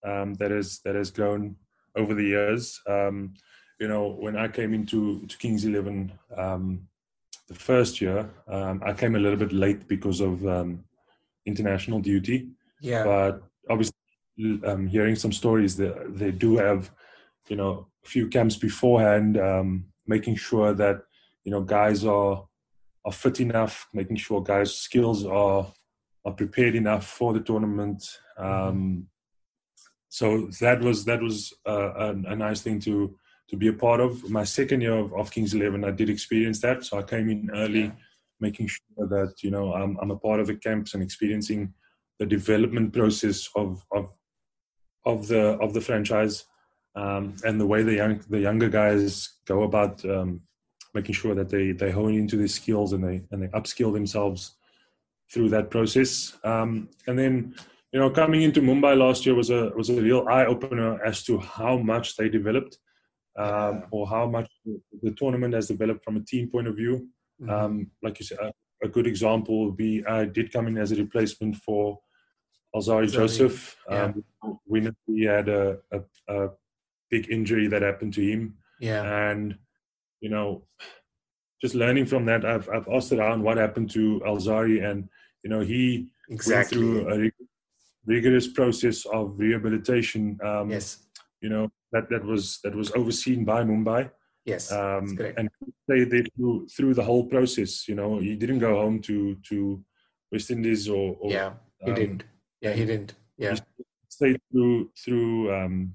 um, 0.06 0.34
that 0.34 0.50
has 0.50 0.80
that 0.84 0.94
has 0.94 1.10
grown 1.10 1.56
over 1.94 2.14
the 2.14 2.24
years. 2.24 2.80
Um, 2.88 3.34
you 3.80 3.88
know 3.88 4.06
when 4.08 4.36
i 4.36 4.46
came 4.46 4.72
into 4.72 5.26
to 5.26 5.36
kings 5.36 5.64
11 5.64 6.12
um, 6.36 6.86
the 7.48 7.54
first 7.54 8.00
year, 8.00 8.30
um, 8.48 8.82
I 8.84 8.92
came 8.92 9.16
a 9.16 9.18
little 9.18 9.38
bit 9.38 9.52
late 9.52 9.86
because 9.86 10.20
of 10.20 10.46
um, 10.46 10.84
international 11.46 12.00
duty. 12.00 12.48
Yeah. 12.80 13.04
But 13.04 13.42
obviously, 13.68 13.94
um, 14.66 14.86
hearing 14.86 15.16
some 15.16 15.32
stories, 15.32 15.76
that 15.76 16.16
they 16.18 16.30
do 16.30 16.56
have, 16.56 16.90
you 17.48 17.56
know, 17.56 17.86
a 18.04 18.08
few 18.08 18.28
camps 18.28 18.56
beforehand, 18.56 19.38
um, 19.38 19.86
making 20.06 20.36
sure 20.36 20.74
that 20.74 21.02
you 21.44 21.52
know 21.52 21.60
guys 21.60 22.04
are 22.04 22.46
are 23.04 23.12
fit 23.12 23.40
enough, 23.40 23.86
making 23.92 24.16
sure 24.16 24.42
guys' 24.42 24.74
skills 24.74 25.24
are 25.24 25.72
are 26.24 26.32
prepared 26.32 26.74
enough 26.74 27.06
for 27.06 27.32
the 27.32 27.40
tournament. 27.40 28.02
Mm-hmm. 28.38 29.00
So 30.08 30.48
that 30.60 30.80
was 30.80 31.04
that 31.04 31.20
was 31.20 31.52
uh, 31.66 31.92
a, 31.92 32.08
a 32.10 32.36
nice 32.36 32.62
thing 32.62 32.80
to 32.80 33.16
to 33.48 33.56
be 33.56 33.68
a 33.68 33.72
part 33.72 34.00
of. 34.00 34.28
My 34.30 34.44
second 34.44 34.80
year 34.80 34.94
of, 34.94 35.12
of 35.14 35.30
Kings 35.30 35.54
Eleven, 35.54 35.84
I 35.84 35.90
did 35.90 36.10
experience 36.10 36.60
that, 36.60 36.84
so 36.84 36.98
I 36.98 37.02
came 37.02 37.28
in 37.30 37.50
early, 37.54 37.92
making 38.40 38.68
sure 38.68 39.08
that 39.08 39.42
you 39.42 39.50
know 39.50 39.72
I'm, 39.72 39.96
I'm 40.00 40.10
a 40.10 40.18
part 40.18 40.40
of 40.40 40.46
the 40.46 40.56
camps 40.56 40.94
and 40.94 41.02
experiencing 41.02 41.74
the 42.18 42.26
development 42.26 42.92
process 42.92 43.48
of 43.56 43.84
of 43.92 44.12
of 45.04 45.28
the 45.28 45.58
of 45.60 45.74
the 45.74 45.80
franchise 45.80 46.44
um, 46.96 47.34
and 47.44 47.60
the 47.60 47.66
way 47.66 47.82
the 47.82 47.94
young 47.94 48.20
the 48.30 48.40
younger 48.40 48.68
guys 48.68 49.34
go 49.46 49.62
about 49.62 50.04
um, 50.04 50.40
making 50.94 51.14
sure 51.14 51.34
that 51.34 51.48
they 51.48 51.72
they 51.72 51.90
hone 51.90 52.14
into 52.14 52.36
their 52.36 52.48
skills 52.48 52.92
and 52.92 53.04
they 53.04 53.22
and 53.30 53.42
they 53.42 53.48
upskill 53.48 53.92
themselves 53.92 54.56
through 55.32 55.48
that 55.48 55.70
process. 55.70 56.36
Um, 56.44 56.88
and 57.06 57.18
then 57.18 57.54
you 57.92 58.00
know 58.00 58.10
coming 58.10 58.42
into 58.42 58.60
Mumbai 58.60 58.96
last 58.96 59.26
year 59.26 59.34
was 59.34 59.50
a 59.50 59.70
was 59.76 59.90
a 59.90 60.00
real 60.00 60.26
eye 60.28 60.46
opener 60.46 61.02
as 61.04 61.22
to 61.24 61.38
how 61.38 61.78
much 61.78 62.16
they 62.16 62.28
developed 62.28 62.78
um, 63.38 63.84
or 63.90 64.06
how 64.06 64.26
much 64.28 64.48
the 65.02 65.10
tournament 65.12 65.54
has 65.54 65.68
developed 65.68 66.04
from 66.04 66.16
a 66.16 66.24
team 66.24 66.48
point 66.48 66.68
of 66.68 66.76
view. 66.76 67.08
Mm-hmm. 67.40 67.50
Um, 67.50 67.90
like 68.02 68.20
you 68.20 68.26
said, 68.26 68.38
a, 68.38 68.52
a, 68.84 68.88
good 68.88 69.06
example 69.06 69.64
would 69.64 69.76
be 69.76 70.04
I 70.06 70.24
did 70.24 70.52
come 70.52 70.68
in 70.68 70.78
as 70.78 70.92
a 70.92 70.96
replacement 70.96 71.56
for 71.56 71.98
Alzarri 72.74 73.10
Joseph. 73.10 73.76
Yeah. 73.90 74.12
Um, 74.42 74.58
we 74.66 74.88
he 75.06 75.24
had 75.24 75.48
a, 75.48 75.78
a, 75.92 76.00
a, 76.28 76.48
big 77.10 77.30
injury 77.30 77.68
that 77.68 77.82
happened 77.82 78.12
to 78.14 78.22
him. 78.22 78.56
Yeah. 78.80 79.02
And, 79.30 79.56
you 80.20 80.30
know, 80.30 80.66
just 81.60 81.74
learning 81.74 82.06
from 82.06 82.24
that, 82.26 82.44
I've, 82.44 82.68
I've 82.68 82.88
asked 82.88 83.12
around 83.12 83.42
what 83.42 83.56
happened 83.56 83.90
to 83.90 84.20
Alzari. 84.26 84.82
and, 84.84 85.08
you 85.44 85.50
know, 85.50 85.60
he 85.60 86.08
exactly. 86.28 86.78
went 86.78 87.06
through 87.06 87.26
a 87.26 87.30
rigorous 88.06 88.48
process 88.48 89.04
of 89.06 89.38
rehabilitation. 89.38 90.38
Um, 90.42 90.70
yes. 90.70 90.98
You 91.40 91.50
know, 91.50 91.70
that 91.94 92.10
that 92.10 92.24
was 92.24 92.58
that 92.64 92.74
was 92.74 92.90
overseen 92.92 93.44
by 93.44 93.62
Mumbai. 93.62 94.10
Yes, 94.44 94.70
um, 94.70 95.16
and 95.38 95.48
they 95.88 96.04
they 96.04 96.22
through 96.36 96.66
through 96.68 96.94
the 96.94 97.04
whole 97.04 97.24
process. 97.26 97.88
You 97.88 97.94
know, 97.94 98.18
he 98.18 98.36
didn't 98.36 98.58
go 98.58 98.74
home 98.82 99.00
to 99.02 99.36
to 99.48 99.82
West 100.30 100.50
Indies 100.50 100.88
or, 100.88 101.16
or 101.20 101.30
yeah, 101.30 101.52
he 101.84 101.90
um, 101.90 101.94
didn't. 101.94 102.24
Yeah, 102.60 102.72
he 102.72 102.84
didn't. 102.84 103.14
Yeah, 103.38 103.54
he 103.54 103.84
stayed 104.08 104.40
through 104.50 104.90
through. 105.02 105.54
Um, 105.54 105.94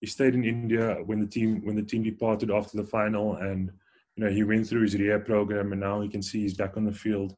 he 0.00 0.06
stayed 0.06 0.34
in 0.34 0.44
India 0.44 0.98
when 1.04 1.20
the 1.20 1.26
team 1.26 1.60
when 1.64 1.76
the 1.76 1.82
team 1.82 2.02
departed 2.02 2.50
after 2.50 2.76
the 2.76 2.84
final, 2.84 3.36
and 3.36 3.70
you 4.14 4.24
know 4.24 4.30
he 4.30 4.44
went 4.44 4.66
through 4.66 4.82
his 4.82 4.94
rehab 4.94 5.26
program, 5.26 5.72
and 5.72 5.80
now 5.80 6.00
he 6.00 6.08
can 6.08 6.22
see 6.22 6.40
he's 6.42 6.54
back 6.54 6.76
on 6.76 6.84
the 6.84 6.92
field, 6.92 7.34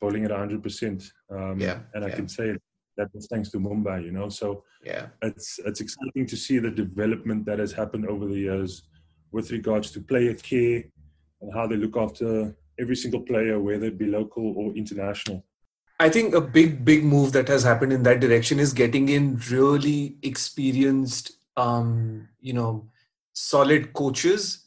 bowling 0.00 0.24
at 0.24 0.30
100. 0.30 0.54
Um, 0.54 0.62
percent 0.62 1.12
Yeah, 1.58 1.80
and 1.94 2.04
I 2.04 2.08
yeah. 2.08 2.14
can 2.14 2.28
say 2.28 2.56
that 2.96 3.08
was 3.14 3.26
thanks 3.26 3.50
to 3.50 3.58
Mumbai, 3.58 4.04
you 4.04 4.12
know. 4.12 4.28
So 4.28 4.64
yeah, 4.84 5.06
it's 5.22 5.58
it's 5.64 5.80
exciting 5.80 6.26
to 6.26 6.36
see 6.36 6.58
the 6.58 6.70
development 6.70 7.44
that 7.46 7.58
has 7.58 7.72
happened 7.72 8.06
over 8.06 8.26
the 8.26 8.38
years 8.38 8.82
with 9.30 9.50
regards 9.50 9.90
to 9.92 10.00
player 10.00 10.34
care 10.34 10.84
and 11.40 11.52
how 11.54 11.66
they 11.66 11.76
look 11.76 11.96
after 11.96 12.54
every 12.78 12.96
single 12.96 13.20
player, 13.20 13.58
whether 13.58 13.86
it 13.86 13.98
be 13.98 14.06
local 14.06 14.54
or 14.56 14.72
international. 14.72 15.44
I 16.00 16.08
think 16.08 16.34
a 16.34 16.40
big, 16.40 16.84
big 16.84 17.04
move 17.04 17.32
that 17.32 17.48
has 17.48 17.62
happened 17.62 17.92
in 17.92 18.02
that 18.02 18.20
direction 18.20 18.58
is 18.58 18.72
getting 18.72 19.08
in 19.08 19.40
really 19.50 20.16
experienced, 20.22 21.32
um, 21.56 22.28
you 22.40 22.52
know, 22.52 22.88
solid 23.32 23.92
coaches 23.92 24.66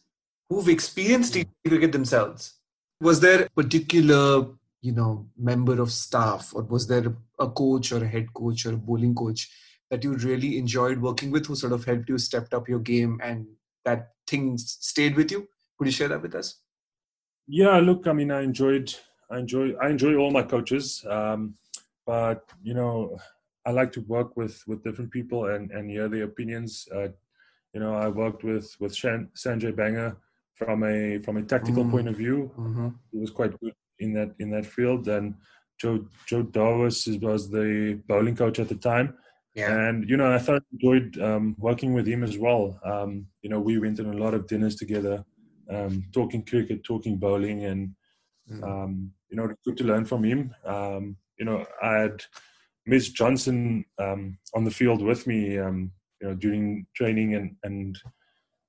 who've 0.49 0.69
experienced 0.69 1.33
mm. 1.33 1.45
cricket 1.67 1.91
themselves. 1.91 2.53
Was 3.01 3.19
there 3.19 3.43
a 3.43 3.49
particular 3.49 4.47
you 4.85 4.91
know 4.91 5.25
member 5.37 5.81
of 5.81 5.91
staff 5.91 6.51
or 6.55 6.63
was 6.63 6.87
there 6.87 7.05
a 7.39 7.49
coach 7.49 7.91
or 7.91 8.03
a 8.03 8.07
head 8.15 8.33
coach 8.33 8.65
or 8.65 8.73
a 8.73 8.83
bowling 8.89 9.15
coach 9.15 9.49
that 9.89 10.03
you 10.03 10.13
really 10.15 10.57
enjoyed 10.57 11.01
working 11.01 11.31
with 11.31 11.45
who 11.45 11.55
sort 11.55 11.73
of 11.73 11.85
helped 11.85 12.09
you 12.09 12.17
stepped 12.17 12.53
up 12.53 12.69
your 12.69 12.79
game 12.79 13.19
and 13.23 13.45
that 13.83 14.11
things 14.27 14.77
stayed 14.79 15.15
with 15.15 15.31
you 15.31 15.47
could 15.77 15.87
you 15.87 15.91
share 15.91 16.07
that 16.07 16.21
with 16.21 16.35
us 16.35 16.61
yeah 17.47 17.77
look 17.79 18.07
i 18.07 18.13
mean 18.13 18.31
i 18.31 18.41
enjoyed 18.41 18.93
i 19.31 19.37
enjoy 19.37 19.73
i 19.81 19.89
enjoy 19.89 20.15
all 20.15 20.31
my 20.31 20.43
coaches 20.43 21.05
um, 21.09 21.55
but 22.05 22.43
you 22.61 22.73
know, 22.73 23.17
I 23.65 23.71
like 23.71 23.91
to 23.93 24.01
work 24.01 24.37
with 24.37 24.63
with 24.67 24.83
different 24.83 25.11
people 25.11 25.47
and 25.47 25.71
and 25.71 25.89
hear 25.89 26.07
their 26.07 26.25
opinions. 26.25 26.87
Uh, 26.93 27.09
you 27.73 27.79
know, 27.79 27.95
I 27.95 28.07
worked 28.07 28.43
with 28.43 28.75
with 28.79 28.95
Shan, 28.95 29.29
Sanjay 29.35 29.73
Bangar 29.73 30.15
from 30.53 30.83
a 30.83 31.19
from 31.19 31.37
a 31.37 31.43
tactical 31.43 31.83
mm. 31.83 31.91
point 31.91 32.07
of 32.07 32.15
view. 32.15 32.51
Mm-hmm. 32.57 32.89
He 33.11 33.17
was 33.19 33.31
quite 33.31 33.59
good 33.59 33.73
in 33.99 34.13
that 34.13 34.35
in 34.39 34.51
that 34.51 34.65
field. 34.65 35.07
And 35.07 35.35
Joe 35.79 36.05
Joe 36.27 36.43
Davis 36.43 37.07
was 37.21 37.49
the 37.49 38.01
bowling 38.07 38.35
coach 38.35 38.59
at 38.59 38.69
the 38.69 38.75
time. 38.75 39.15
Yeah. 39.55 39.87
And 39.87 40.09
you 40.09 40.17
know, 40.17 40.33
I 40.33 40.37
thought 40.39 40.63
enjoyed 40.73 41.17
um, 41.19 41.55
working 41.57 41.93
with 41.93 42.07
him 42.07 42.23
as 42.23 42.37
well. 42.37 42.79
Um, 42.83 43.27
you 43.41 43.49
know, 43.49 43.59
we 43.59 43.79
went 43.79 43.99
on 43.99 44.07
a 44.07 44.17
lot 44.17 44.33
of 44.33 44.47
dinners 44.47 44.75
together, 44.75 45.23
um, 45.69 46.03
talking 46.11 46.43
cricket, 46.45 46.83
talking 46.83 47.17
bowling, 47.17 47.63
and 47.65 47.95
mm. 48.51 48.63
um, 48.63 49.11
you 49.29 49.37
know, 49.37 49.49
good 49.63 49.77
to 49.77 49.85
learn 49.85 50.05
from 50.05 50.23
him. 50.23 50.53
Um, 50.65 51.15
you 51.39 51.45
know, 51.45 51.65
I 51.81 51.93
had 51.93 52.23
Mitch 52.85 53.13
Johnson 53.13 53.85
um, 53.97 54.37
on 54.53 54.65
the 54.65 54.71
field 54.71 55.01
with 55.01 55.25
me, 55.25 55.57
um, 55.57 55.91
you 56.21 56.27
know, 56.27 56.35
during 56.35 56.85
training 56.93 57.35
and 57.35 57.55
and 57.63 57.97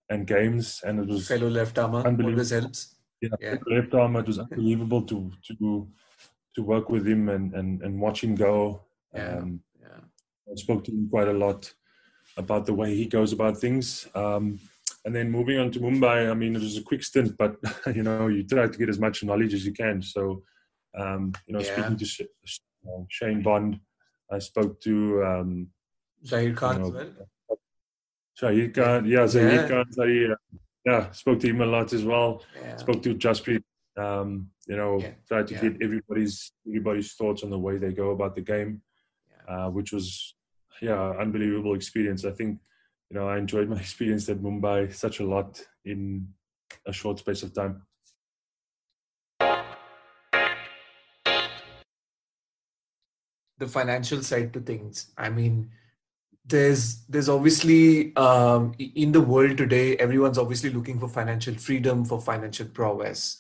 and 0.09 0.27
games, 0.27 0.83
and 0.85 1.01
it 1.01 1.09
was 1.09 1.27
fellow 1.27 1.49
left 1.49 1.79
armer. 1.79 2.07
Always 2.07 2.51
helps. 2.51 2.96
Yeah, 3.21 3.29
yeah. 3.41 3.57
It 3.67 4.27
was 4.27 4.39
unbelievable 4.39 5.03
to 5.03 5.33
to 5.47 5.89
to 6.55 6.63
work 6.63 6.91
with 6.91 7.07
him 7.07 7.29
and 7.29 7.55
and, 7.55 7.83
and 7.83 8.01
watch 8.01 8.23
him 8.23 8.35
go. 8.35 8.83
Yeah. 9.15 9.43
I 10.51 10.55
spoke 10.55 10.85
to 10.85 10.93
him 10.93 11.09
quite 11.11 11.29
a 11.29 11.33
lot 11.33 11.73
about 12.37 12.67
the 12.67 12.75
way 12.75 12.95
he 12.95 13.07
goes 13.07 13.33
about 13.33 13.59
things. 13.59 14.07
Um, 14.15 14.61
and 15.05 15.15
then 15.15 15.31
moving 15.31 15.59
on 15.59 15.71
to 15.73 15.81
Mumbai, 15.81 16.31
I 16.31 16.35
mean, 16.35 16.55
it 16.57 16.63
was 16.63 16.77
a 16.77 16.83
quick 16.83 17.03
stint, 17.03 17.37
but 17.39 17.57
you 17.95 18.03
know, 18.03 18.29
you 18.29 18.45
try 18.45 18.67
to 18.67 18.79
get 18.79 18.89
as 18.89 18.99
much 18.99 19.23
knowledge 19.25 19.55
as 19.55 19.65
you 19.65 19.73
can. 19.73 20.03
So, 20.03 20.43
um, 20.99 21.33
you 21.47 21.55
know, 21.55 21.61
yeah. 21.61 21.73
speaking 21.73 21.97
to 21.97 22.25
uh, 22.89 23.03
Shane 23.09 23.43
Bond, 23.43 23.81
I 24.31 24.39
spoke 24.39 24.81
to 24.83 25.25
um, 25.25 25.69
Zaheer 26.25 26.57
Khan 26.57 26.85
you 26.85 26.93
know, 26.93 26.99
as 26.99 27.07
well. 27.49 27.59
Zaheer 28.41 28.75
Khan, 28.75 29.07
yeah, 29.07 29.21
Zaheer 29.21 29.63
yeah. 29.63 29.69
Khan, 29.69 29.85
Zaheer, 29.97 30.37
yeah, 30.87 31.11
spoke 31.11 31.41
to 31.41 31.49
him 31.49 31.61
a 31.61 31.67
lot 31.67 31.93
as 31.93 32.05
well. 32.05 32.45
Yeah. 32.63 32.77
Spoke 32.77 33.03
to 33.03 33.15
Jasprit, 33.15 33.63
um, 33.99 34.49
you 34.69 34.77
know, 34.77 35.01
yeah. 35.01 35.11
tried 35.27 35.49
to 35.49 35.55
get 35.55 35.83
everybody's 35.83 36.53
everybody's 36.67 37.13
thoughts 37.15 37.43
on 37.43 37.51
the 37.51 37.59
way 37.59 37.77
they 37.77 37.93
go 37.93 38.11
about 38.11 38.37
the 38.37 38.41
game, 38.41 38.81
uh, 39.49 39.69
which 39.69 39.93
was 39.93 40.37
yeah, 40.81 41.11
unbelievable 41.19 41.75
experience. 41.75 42.25
I 42.25 42.31
think, 42.31 42.61
you 43.11 43.19
know, 43.19 43.29
I 43.29 43.39
enjoyed 43.39 43.69
my 43.75 43.81
experience 43.81 44.29
at 44.29 44.39
Mumbai 44.39 44.95
such 44.95 45.19
a 45.19 45.27
lot 45.27 45.61
in 45.85 46.29
a 46.87 46.93
short 46.93 47.19
space 47.19 47.43
of 47.43 47.53
time. 47.53 47.83
The 53.59 53.67
financial 53.67 54.23
side 54.23 54.53
to 54.53 54.61
things. 54.61 55.13
I 55.17 55.31
mean, 55.31 55.71
there's 56.47 57.05
there's 57.09 57.29
obviously 57.29 58.15
um, 58.17 58.73
in 58.79 59.13
the 59.13 59.21
world 59.21 59.57
today, 59.59 59.97
everyone's 59.97 60.39
obviously 60.39 60.71
looking 60.71 61.01
for 61.01 61.09
financial 61.09 61.55
freedom, 61.55 62.05
for 62.05 62.21
financial 62.21 62.67
prowess, 62.67 63.39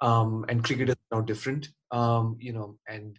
um, 0.00 0.44
and 0.48 0.64
cricket 0.64 0.88
is 0.90 0.96
now 1.12 1.20
different. 1.20 1.68
Um, 1.90 2.36
you 2.40 2.52
know, 2.52 2.78
and 2.88 3.18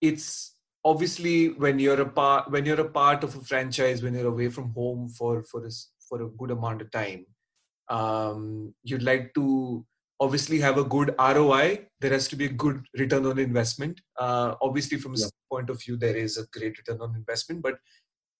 it's 0.00 0.56
obviously 0.84 1.48
when 1.64 1.78
you're 1.78 2.00
a 2.00 2.08
part 2.08 2.50
when 2.50 2.64
you're 2.64 2.80
a 2.80 2.92
part 2.96 3.24
of 3.24 3.34
a 3.34 3.40
franchise 3.40 4.02
when 4.02 4.14
you're 4.14 4.32
away 4.32 4.48
from 4.48 4.70
home 4.70 5.08
for 5.08 5.42
for 5.42 5.64
a, 5.66 5.70
for 6.08 6.22
a 6.22 6.28
good 6.40 6.52
amount 6.52 6.80
of 6.80 6.90
time 6.90 7.26
um, 7.88 8.72
you'd 8.84 9.02
like 9.02 9.32
to 9.34 9.84
obviously 10.20 10.60
have 10.60 10.78
a 10.78 10.84
good 10.84 11.14
roi 11.18 11.86
there 12.00 12.12
has 12.12 12.28
to 12.28 12.36
be 12.36 12.46
a 12.46 12.56
good 12.64 12.84
return 12.98 13.26
on 13.26 13.38
investment 13.38 14.00
uh, 14.18 14.54
obviously 14.62 14.98
from 14.98 15.14
a 15.14 15.18
yeah. 15.18 15.26
point 15.50 15.70
of 15.70 15.82
view 15.82 15.96
there 15.96 16.16
is 16.16 16.38
a 16.38 16.46
great 16.58 16.78
return 16.78 17.00
on 17.00 17.16
investment 17.16 17.60
but 17.60 17.78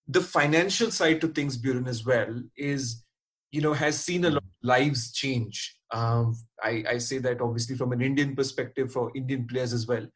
the 0.08 0.20
financial 0.20 0.90
side 0.90 1.20
to 1.20 1.28
things 1.28 1.56
Beuran 1.56 1.88
as 1.88 2.04
well 2.04 2.42
is 2.56 3.04
you 3.50 3.60
know 3.60 3.72
has 3.72 3.98
seen 3.98 4.24
a 4.24 4.30
lot 4.30 4.42
of 4.42 4.62
lives 4.62 5.12
change 5.12 5.76
um, 5.92 6.36
I, 6.62 6.84
I 6.88 6.98
say 6.98 7.18
that 7.18 7.40
obviously 7.40 7.76
from 7.76 7.92
an 7.92 8.00
indian 8.00 8.34
perspective 8.36 8.92
for 8.92 9.10
indian 9.14 9.46
players 9.46 9.72
as 9.72 9.86
well 9.86 10.06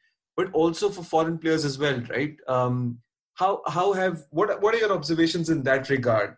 but 0.40 0.52
also 0.54 0.88
for 0.88 1.02
foreign 1.02 1.36
players 1.36 1.64
as 1.66 1.78
well, 1.78 2.00
right? 2.08 2.34
Um, 2.48 2.98
how 3.34 3.62
how 3.66 3.92
have 3.92 4.24
what 4.30 4.62
what 4.62 4.74
are 4.74 4.78
your 4.78 4.92
observations 4.92 5.50
in 5.50 5.62
that 5.64 5.90
regard? 5.90 6.36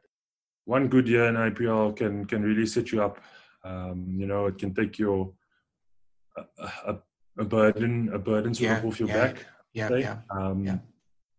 One 0.64 0.88
good 0.88 1.06
year 1.08 1.26
in 1.26 1.36
IPL 1.36 1.96
can 1.96 2.24
can 2.24 2.42
really 2.42 2.66
set 2.66 2.90
you 2.90 3.02
up. 3.02 3.18
Um, 3.64 4.16
you 4.16 4.26
know, 4.26 4.46
it 4.46 4.58
can 4.58 4.74
take 4.74 4.98
your 4.98 5.32
a, 6.36 6.42
a, 6.86 6.98
a 7.38 7.44
burden 7.44 8.10
a 8.12 8.18
burden 8.18 8.54
sort 8.54 8.70
yeah, 8.70 8.78
of 8.78 8.86
off 8.86 8.98
your 8.98 9.08
yeah, 9.08 9.26
back. 9.26 9.46
Yeah, 9.72 9.88
yeah, 9.94 10.18
um, 10.30 10.64
yeah. 10.64 10.78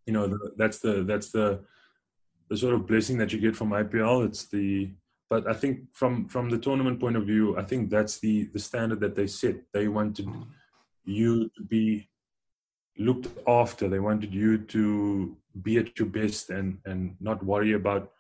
You 0.06 0.14
know, 0.14 0.28
the, 0.28 0.54
that's 0.58 0.80
the 0.80 1.04
that's 1.04 1.32
the 1.32 1.66
the 2.54 2.60
sort 2.60 2.76
of 2.76 2.86
blessing 2.86 3.18
that 3.18 3.34
you 3.34 3.40
get 3.40 3.56
from 3.56 3.72
IPL. 3.72 4.28
It's 4.28 4.46
the 4.46 4.92
but 5.28 5.48
I 5.48 5.54
think 5.54 5.92
from 5.92 6.28
from 6.28 6.52
the 6.52 6.60
tournament 6.60 7.00
point 7.00 7.16
of 7.16 7.26
view, 7.26 7.58
I 7.58 7.64
think 7.64 7.90
that's 7.90 8.20
the 8.20 8.44
the 8.54 8.60
standard 8.60 9.00
that 9.00 9.16
they 9.16 9.26
set. 9.26 9.56
They 9.74 9.88
wanted 9.88 10.30
you 11.04 11.50
to 11.58 11.64
be 11.64 12.08
looked 13.00 13.28
after. 13.48 13.90
They 13.90 14.00
wanted 14.00 14.32
you 14.36 14.60
to 14.76 15.36
be 15.64 15.78
at 15.78 15.98
your 15.98 16.10
best 16.10 16.52
and 16.52 16.78
and 16.86 17.16
not 17.20 17.44
worry 17.44 17.74
about 17.74 18.12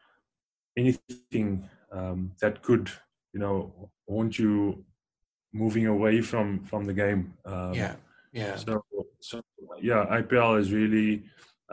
anything 0.76 1.70
um, 1.92 2.32
that 2.42 2.64
could 2.64 2.90
you 3.34 3.40
know 3.40 3.72
want 4.08 4.40
you 4.40 4.84
moving 5.54 5.86
away 5.86 6.22
from 6.22 6.66
from 6.66 6.86
the 6.86 6.94
game. 7.04 7.36
Um, 7.46 7.76
yeah, 7.76 7.96
yeah. 8.32 8.56
So 8.56 8.84
so 9.20 9.44
yeah, 9.80 10.08
IPL 10.10 10.58
has 10.58 10.74
really 10.74 11.22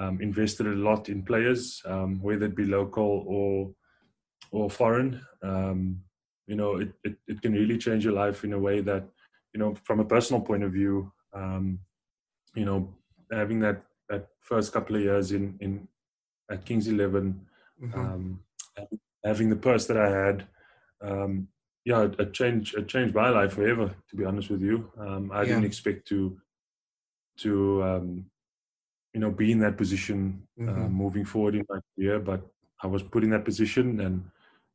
um, 0.01 0.21
invested 0.23 0.67
a 0.67 0.71
lot 0.71 1.09
in 1.09 1.23
players, 1.23 1.83
um, 1.85 2.21
whether 2.23 2.47
it 2.47 2.57
be 2.57 2.65
local 2.65 3.25
or 3.27 3.71
or 4.51 4.71
foreign. 4.71 5.21
Um, 5.43 6.01
you 6.47 6.57
know, 6.57 6.77
it, 6.77 6.93
it, 7.05 7.17
it 7.29 7.43
can 7.43 7.53
really 7.53 7.79
change 7.79 8.05
your 8.05 8.15
life 8.15 8.43
in 8.43 8.53
a 8.53 8.59
way 8.59 8.81
that, 8.81 9.05
you 9.53 9.61
know, 9.61 9.75
from 9.85 10.01
a 10.01 10.05
personal 10.05 10.41
point 10.41 10.65
of 10.65 10.73
view, 10.73 11.13
um, 11.33 11.79
you 12.55 12.65
know, 12.65 12.93
having 13.31 13.61
that 13.61 13.83
that 14.09 14.29
first 14.41 14.73
couple 14.73 14.97
of 14.97 15.03
years 15.03 15.33
in 15.33 15.57
in 15.61 15.87
at 16.51 16.65
Kings 16.65 16.89
11 16.89 17.47
mm-hmm. 17.81 18.01
um, 18.01 18.41
having 19.25 19.51
the 19.51 19.63
purse 19.69 19.87
that 19.87 19.97
I 19.97 20.09
had, 20.09 20.47
um, 21.03 21.47
yeah, 21.85 22.03
it, 22.03 22.19
it, 22.19 22.33
changed 22.33 22.75
it 22.77 22.89
changed 22.89 23.15
my 23.15 23.29
life 23.29 23.53
forever. 23.53 23.95
To 24.09 24.17
be 24.17 24.25
honest 24.25 24.51
with 24.51 24.63
you, 24.63 24.91
um, 24.99 25.31
I 25.31 25.43
yeah. 25.43 25.49
didn't 25.49 25.67
expect 25.67 26.09
to 26.09 26.41
to 27.41 27.83
um, 27.85 28.31
you 29.13 29.21
know 29.21 29.31
be 29.31 29.53
in 29.53 29.59
that 29.61 29.77
position 29.77 30.43
uh, 30.61 30.65
mm-hmm. 30.65 30.85
uh, 30.85 30.89
moving 30.89 31.25
forward 31.25 31.55
in 31.55 31.65
my 31.69 31.79
career, 31.95 32.19
but 32.19 32.47
I 32.83 32.87
was 32.87 33.03
put 33.03 33.25
in 33.25 33.31
that 33.31 33.45
position, 33.45 34.01
and 34.01 34.25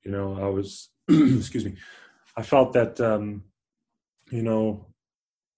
you 0.03 0.11
know 0.11 0.37
I 0.41 0.47
was 0.47 0.89
excuse 1.09 1.65
me, 1.65 1.75
I 2.35 2.41
felt 2.41 2.73
that 2.73 2.99
um, 2.99 3.43
you 4.31 4.43
know 4.43 4.85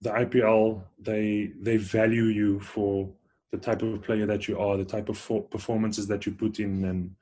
the 0.01 0.11
IPL 0.11 0.83
they 0.99 1.51
they 1.59 1.77
value 1.77 2.25
you 2.25 2.59
for 2.59 3.09
the 3.51 3.57
type 3.57 3.81
of 3.81 4.03
player 4.03 4.25
that 4.25 4.47
you 4.47 4.59
are, 4.59 4.77
the 4.77 4.85
type 4.85 5.09
of 5.09 5.49
performances 5.49 6.07
that 6.07 6.25
you 6.25 6.33
put 6.33 6.59
in, 6.59 6.85
and 6.85 7.15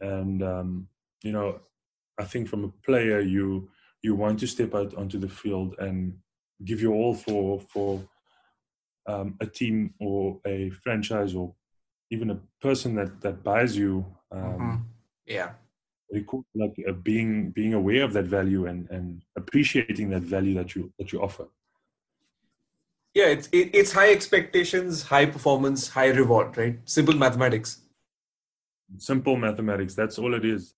and 0.00 0.42
um, 0.42 0.88
you 1.22 1.32
know, 1.32 1.60
I 2.18 2.24
think 2.24 2.48
from 2.48 2.64
a 2.64 2.68
player 2.84 3.20
you 3.20 3.68
you 4.02 4.14
want 4.14 4.40
to 4.40 4.46
step 4.46 4.74
out 4.74 4.94
onto 4.94 5.18
the 5.18 5.28
field 5.28 5.74
and 5.78 6.18
give 6.64 6.80
your 6.80 6.94
all 6.94 7.14
for 7.14 7.60
for 7.60 8.02
um, 9.06 9.36
a 9.40 9.46
team 9.46 9.94
or 10.00 10.40
a 10.46 10.70
franchise 10.82 11.34
or 11.34 11.54
even 12.10 12.30
a 12.30 12.38
person 12.60 12.94
that 12.94 13.20
that 13.20 13.42
buys 13.42 13.76
you. 13.76 14.04
Um, 14.30 14.42
mm-hmm. 14.42 14.76
Yeah, 15.26 15.50
like 16.54 16.76
uh, 16.88 16.92
being 16.92 17.50
being 17.50 17.74
aware 17.74 18.04
of 18.04 18.12
that 18.12 18.24
value 18.26 18.66
and 18.66 18.88
and 18.90 19.22
appreciating 19.36 20.10
that 20.10 20.22
value 20.22 20.54
that 20.54 20.74
you 20.74 20.92
that 20.98 21.12
you 21.12 21.20
offer. 21.20 21.48
Yeah 23.14 23.26
it's 23.26 23.48
it, 23.52 23.70
it's 23.72 23.92
high 23.92 24.12
expectations 24.12 25.02
high 25.02 25.26
performance 25.26 25.88
high 25.88 26.08
reward 26.08 26.56
right? 26.56 26.78
Simple 26.84 27.14
mathematics. 27.14 27.80
Simple 28.98 29.36
mathematics 29.36 29.94
that's 29.94 30.18
all 30.18 30.34
it 30.34 30.44
is 30.44 30.74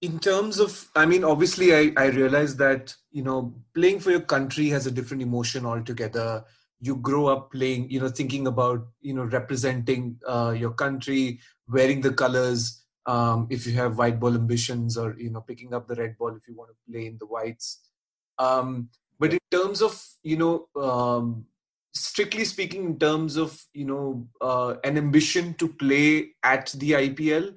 in 0.00 0.18
terms 0.18 0.60
of 0.60 0.88
i 0.94 1.04
mean 1.04 1.24
obviously 1.24 1.74
i 1.74 1.92
i 1.96 2.06
realize 2.06 2.56
that 2.56 2.94
you 3.10 3.22
know 3.22 3.54
playing 3.74 3.98
for 3.98 4.10
your 4.10 4.20
country 4.20 4.68
has 4.68 4.86
a 4.86 4.90
different 4.90 5.22
emotion 5.22 5.66
altogether. 5.66 6.44
You 6.80 6.94
grow 6.94 7.26
up 7.26 7.50
playing 7.50 7.90
you 7.90 7.98
know 7.98 8.08
thinking 8.08 8.46
about 8.46 8.86
you 9.00 9.12
know 9.12 9.24
representing 9.24 10.16
uh, 10.28 10.54
your 10.56 10.70
country 10.70 11.40
wearing 11.68 12.00
the 12.00 12.12
colors 12.12 12.84
um, 13.06 13.48
if 13.50 13.66
you 13.66 13.72
have 13.72 13.98
white 13.98 14.20
ball 14.20 14.34
ambitions 14.34 14.96
or 14.96 15.16
you 15.18 15.30
know 15.30 15.40
picking 15.40 15.74
up 15.74 15.88
the 15.88 15.96
red 15.96 16.16
ball 16.16 16.36
if 16.36 16.46
you 16.46 16.54
want 16.54 16.70
to 16.70 16.92
play 16.92 17.06
in 17.06 17.18
the 17.18 17.26
whites. 17.26 17.80
Um, 18.38 18.90
but 19.18 19.32
in 19.32 19.40
terms 19.50 19.82
of 19.82 20.00
you 20.22 20.36
know 20.36 20.68
um, 20.80 21.46
strictly 21.92 22.44
speaking 22.44 22.84
in 22.84 22.98
terms 22.98 23.36
of 23.36 23.60
you 23.74 23.84
know 23.84 24.28
uh, 24.40 24.76
an 24.84 24.96
ambition 24.96 25.54
to 25.54 25.66
play 25.66 26.34
at 26.44 26.72
the 26.76 26.92
ipl 26.92 27.54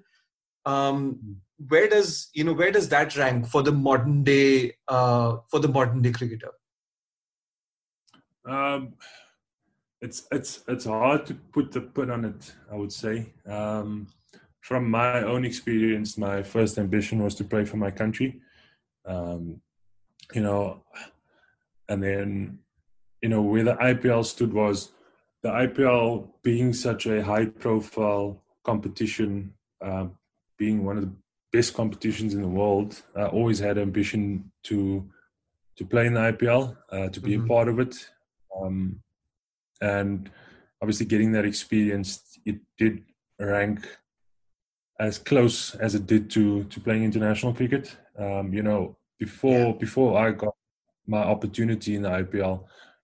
um, 0.66 1.38
where 1.68 1.88
does 1.88 2.30
you 2.34 2.44
know 2.44 2.54
where 2.54 2.72
does 2.72 2.90
that 2.90 3.16
rank 3.18 3.48
for 3.48 3.64
the 3.64 3.72
modern 3.72 4.24
day 4.24 4.74
uh, 4.88 5.38
for 5.50 5.60
the 5.60 5.68
modern 5.68 6.02
day 6.02 6.12
cricketer 6.12 6.52
Um, 8.46 8.94
it's 10.02 10.28
it's 10.32 10.64
it's 10.68 10.86
hard 10.86 11.26
to 11.28 11.36
put 11.36 11.72
the 11.72 11.82
put 11.82 12.10
on 12.10 12.26
it. 12.26 12.54
I 12.72 12.76
would 12.76 12.92
say. 12.92 13.34
Um, 13.46 14.08
from 14.62 14.90
my 14.90 15.24
own 15.24 15.44
experience, 15.44 16.18
my 16.18 16.44
first 16.44 16.78
ambition 16.78 17.24
was 17.24 17.36
to 17.36 17.44
play 17.44 17.66
for 17.66 17.78
my 17.78 17.92
country. 17.92 18.42
Um, 19.06 19.62
you 20.34 20.42
know, 20.42 20.84
and 21.90 22.02
then 22.02 22.60
you 23.22 23.30
know 23.30 23.42
where 23.42 23.64
the 23.64 23.76
IPL 23.76 24.26
stood 24.26 24.54
was 24.54 24.92
the 25.44 25.50
IPL 25.50 26.30
being 26.44 26.74
such 26.74 27.06
a 27.08 27.24
high 27.24 27.46
profile 27.46 28.44
competition, 28.64 29.54
uh, 29.84 30.06
being 30.62 30.86
one 30.86 30.98
of 30.98 31.04
the 31.04 31.16
best 31.52 31.74
competitions 31.74 32.36
in 32.36 32.42
the 32.44 32.56
world. 32.60 33.02
I 33.16 33.26
always 33.38 33.58
had 33.58 33.80
ambition 33.80 34.52
to 34.70 34.78
to 35.78 35.84
play 35.92 36.06
in 36.06 36.14
the 36.14 36.26
IPL, 36.32 36.64
uh, 36.96 37.10
to 37.16 37.20
be 37.20 37.32
mm-hmm. 37.32 37.46
a 37.46 37.48
part 37.54 37.68
of 37.68 37.80
it, 37.80 37.94
um, 38.60 39.02
and 39.82 40.30
obviously 40.82 41.08
getting 41.14 41.32
that 41.32 41.46
experience, 41.46 42.12
it 42.46 42.58
did 42.78 42.96
rank 43.40 43.80
as 45.00 45.18
close 45.18 45.58
as 45.86 45.96
it 45.96 46.06
did 46.14 46.30
to 46.36 46.64
to 46.66 46.78
playing 46.80 47.04
international 47.04 47.54
cricket. 47.60 47.86
Um, 48.26 48.54
you 48.58 48.64
know, 48.68 48.82
before 49.18 49.66
yeah. 49.68 49.80
before 49.86 50.10
I 50.24 50.28
got 50.44 50.56
my 51.08 51.24
opportunity 51.34 51.96
in 51.96 52.04
the 52.04 52.14
IPL, 52.22 52.56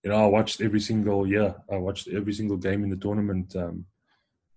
you 0.02 0.10
know, 0.10 0.18
I 0.24 0.28
watched 0.36 0.60
every 0.60 0.82
single 0.90 1.26
year. 1.34 1.48
I 1.74 1.76
watched 1.86 2.06
every 2.18 2.34
single 2.38 2.58
game 2.66 2.84
in 2.84 2.90
the 2.90 3.02
tournament. 3.06 3.56
Um, 3.56 3.84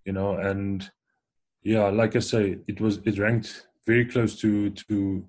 you 0.06 0.12
know, 0.12 0.30
and 0.50 0.78
yeah, 1.62 1.88
like 1.88 2.16
I 2.16 2.20
say, 2.20 2.58
it 2.66 2.80
was 2.80 2.98
it 3.04 3.18
ranked 3.18 3.66
very 3.86 4.04
close 4.04 4.38
to 4.40 4.70
to 4.70 5.24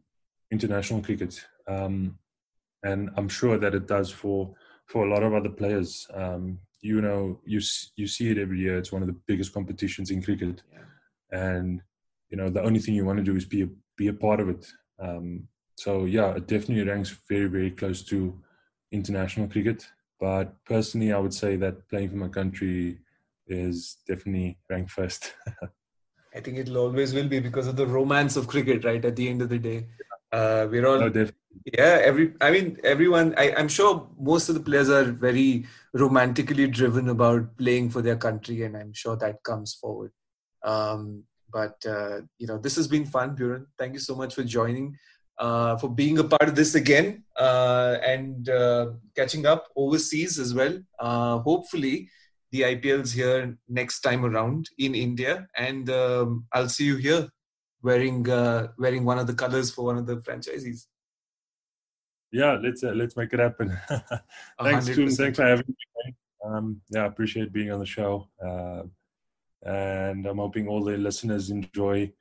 international 0.51 1.01
cricket, 1.01 1.45
um, 1.67 2.17
and 2.83 3.09
I'm 3.17 3.29
sure 3.29 3.57
that 3.57 3.75
it 3.75 3.87
does 3.87 4.11
for 4.11 4.53
for 4.87 5.05
a 5.05 5.09
lot 5.09 5.23
of 5.23 5.33
other 5.33 5.49
players. 5.49 6.07
Um, 6.13 6.59
you 6.81 7.01
know, 7.01 7.39
you 7.45 7.61
you 7.95 8.07
see 8.07 8.31
it 8.31 8.37
every 8.37 8.59
year. 8.59 8.77
It's 8.77 8.91
one 8.91 9.03
of 9.03 9.07
the 9.07 9.19
biggest 9.27 9.53
competitions 9.53 10.09
in 10.09 10.23
cricket, 10.23 10.63
yeah. 10.71 11.39
and 11.39 11.81
you 12.29 12.37
know 12.37 12.49
the 12.49 12.63
only 12.63 12.79
thing 12.79 12.95
you 12.95 13.05
want 13.05 13.17
to 13.17 13.23
do 13.23 13.35
is 13.35 13.45
be 13.45 13.63
a, 13.63 13.69
be 13.95 14.07
a 14.07 14.13
part 14.13 14.39
of 14.39 14.49
it. 14.49 14.65
Um, 14.99 15.47
so 15.75 16.05
yeah, 16.05 16.31
it 16.35 16.47
definitely 16.47 16.83
ranks 16.83 17.15
very 17.29 17.47
very 17.47 17.71
close 17.71 18.03
to 18.05 18.39
international 18.91 19.47
cricket. 19.47 19.85
But 20.19 20.55
personally, 20.65 21.13
I 21.13 21.19
would 21.19 21.33
say 21.33 21.57
that 21.57 21.87
playing 21.89 22.09
for 22.09 22.15
my 22.15 22.29
country 22.29 22.99
is 23.45 23.97
definitely 24.07 24.57
ranked 24.69 24.91
first. 24.91 25.33
I 26.35 26.39
think 26.39 26.57
it'll 26.57 26.77
always 26.77 27.13
will 27.13 27.27
be 27.27 27.39
because 27.39 27.67
of 27.67 27.75
the 27.75 27.85
romance 27.85 28.35
of 28.35 28.47
cricket, 28.47 28.83
right? 28.83 29.03
At 29.03 29.15
the 29.15 29.29
end 29.29 29.41
of 29.41 29.49
the 29.49 29.59
day, 29.59 29.87
uh, 30.31 30.67
we're 30.69 30.87
all 30.87 30.99
no, 30.99 31.27
yeah. 31.65 31.99
Every 32.03 32.33
I 32.41 32.49
mean, 32.49 32.79
everyone. 32.83 33.35
I, 33.37 33.53
I'm 33.55 33.67
sure 33.67 34.07
most 34.19 34.49
of 34.49 34.55
the 34.55 34.61
players 34.61 34.89
are 34.89 35.03
very 35.03 35.65
romantically 35.93 36.67
driven 36.67 37.09
about 37.09 37.55
playing 37.57 37.91
for 37.91 38.01
their 38.01 38.15
country, 38.15 38.63
and 38.63 38.75
I'm 38.75 38.93
sure 38.93 39.15
that 39.17 39.43
comes 39.43 39.75
forward. 39.75 40.11
Um, 40.63 41.23
but 41.51 41.85
uh, 41.85 42.21
you 42.39 42.47
know, 42.47 42.57
this 42.57 42.75
has 42.77 42.87
been 42.87 43.05
fun, 43.05 43.35
Beuran. 43.35 43.67
Thank 43.77 43.93
you 43.93 43.99
so 43.99 44.15
much 44.15 44.33
for 44.33 44.43
joining, 44.43 44.97
uh, 45.37 45.77
for 45.77 45.87
being 45.87 46.17
a 46.17 46.23
part 46.23 46.49
of 46.49 46.55
this 46.55 46.73
again, 46.73 47.23
uh, 47.37 47.97
and 48.03 48.49
uh, 48.49 48.87
catching 49.15 49.45
up 49.45 49.67
overseas 49.75 50.39
as 50.39 50.55
well. 50.55 50.79
Uh, 50.99 51.37
hopefully 51.39 52.09
the 52.53 52.61
IPLs 52.61 53.11
here 53.11 53.57
next 53.67 54.01
time 54.01 54.23
around 54.23 54.69
in 54.77 54.93
India, 54.93 55.47
and 55.57 55.89
um, 55.89 56.45
I'll 56.53 56.69
see 56.69 56.85
you 56.85 56.97
here 56.97 57.27
wearing 57.81 58.29
uh, 58.29 58.67
wearing 58.77 59.03
one 59.03 59.17
of 59.17 59.25
the 59.25 59.33
colors 59.33 59.71
for 59.71 59.85
one 59.85 59.97
of 59.97 60.05
the 60.05 60.21
franchises. 60.21 60.87
Yeah, 62.31 62.59
let's 62.63 62.83
uh, 62.83 62.91
let's 62.91 63.17
make 63.17 63.33
it 63.33 63.39
happen. 63.39 63.75
thanks, 64.61 64.85
June. 64.85 65.09
Thanks 65.09 65.39
for 65.39 65.45
having 65.45 65.65
me. 65.67 66.15
Um, 66.45 66.79
yeah, 66.91 67.03
I 67.03 67.07
appreciate 67.07 67.51
being 67.51 67.71
on 67.71 67.79
the 67.79 67.87
show, 67.87 68.27
uh, 68.45 68.83
and 69.63 70.27
I'm 70.27 70.37
hoping 70.37 70.67
all 70.67 70.83
the 70.83 70.95
listeners 70.95 71.49
enjoy 71.49 72.13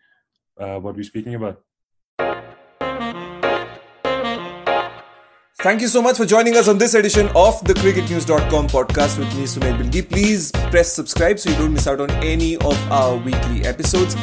uh, 0.58 0.78
what 0.78 0.96
we're 0.96 1.02
speaking 1.02 1.34
about. 1.34 1.60
Thank 5.62 5.80
you 5.80 5.86
so 5.86 6.02
much 6.02 6.16
for 6.16 6.26
joining 6.26 6.56
us 6.56 6.66
on 6.66 6.76
this 6.76 6.94
edition 6.94 7.28
of 7.36 7.62
the 7.62 7.72
cricketnews.com 7.74 8.66
podcast 8.66 9.16
with 9.16 9.32
me, 9.36 9.44
Sumedhh 9.44 9.78
Bilgi. 9.80 10.02
Please 10.08 10.50
press 10.72 10.92
subscribe 10.92 11.38
so 11.38 11.50
you 11.50 11.56
don't 11.56 11.72
miss 11.72 11.86
out 11.86 12.00
on 12.00 12.10
any 12.30 12.56
of 12.56 12.76
our 12.90 13.16
weekly 13.18 13.64
episodes. 13.64 14.16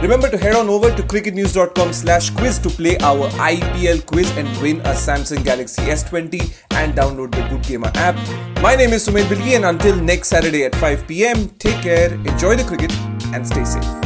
Remember 0.00 0.30
to 0.30 0.38
head 0.38 0.56
on 0.56 0.70
over 0.70 0.90
to 0.96 1.02
cricketnews.com 1.02 1.92
slash 1.92 2.30
quiz 2.30 2.58
to 2.60 2.70
play 2.70 2.96
our 3.00 3.28
IPL 3.48 4.06
quiz 4.06 4.34
and 4.38 4.48
win 4.62 4.80
a 4.80 4.94
Samsung 4.94 5.44
Galaxy 5.44 5.82
S20 5.82 6.40
and 6.70 6.94
download 6.94 7.30
the 7.34 7.46
Good 7.50 7.62
Gamer 7.64 7.92
app. 7.96 8.16
My 8.62 8.74
name 8.74 8.94
is 8.94 9.06
Sumedhh 9.06 9.28
Bilgi 9.28 9.56
and 9.56 9.66
until 9.66 9.96
next 9.96 10.28
Saturday 10.28 10.64
at 10.64 10.74
5 10.76 11.06
pm, 11.06 11.50
take 11.58 11.82
care, 11.82 12.14
enjoy 12.14 12.56
the 12.56 12.64
cricket 12.64 12.92
and 13.34 13.46
stay 13.46 13.66
safe. 13.66 14.05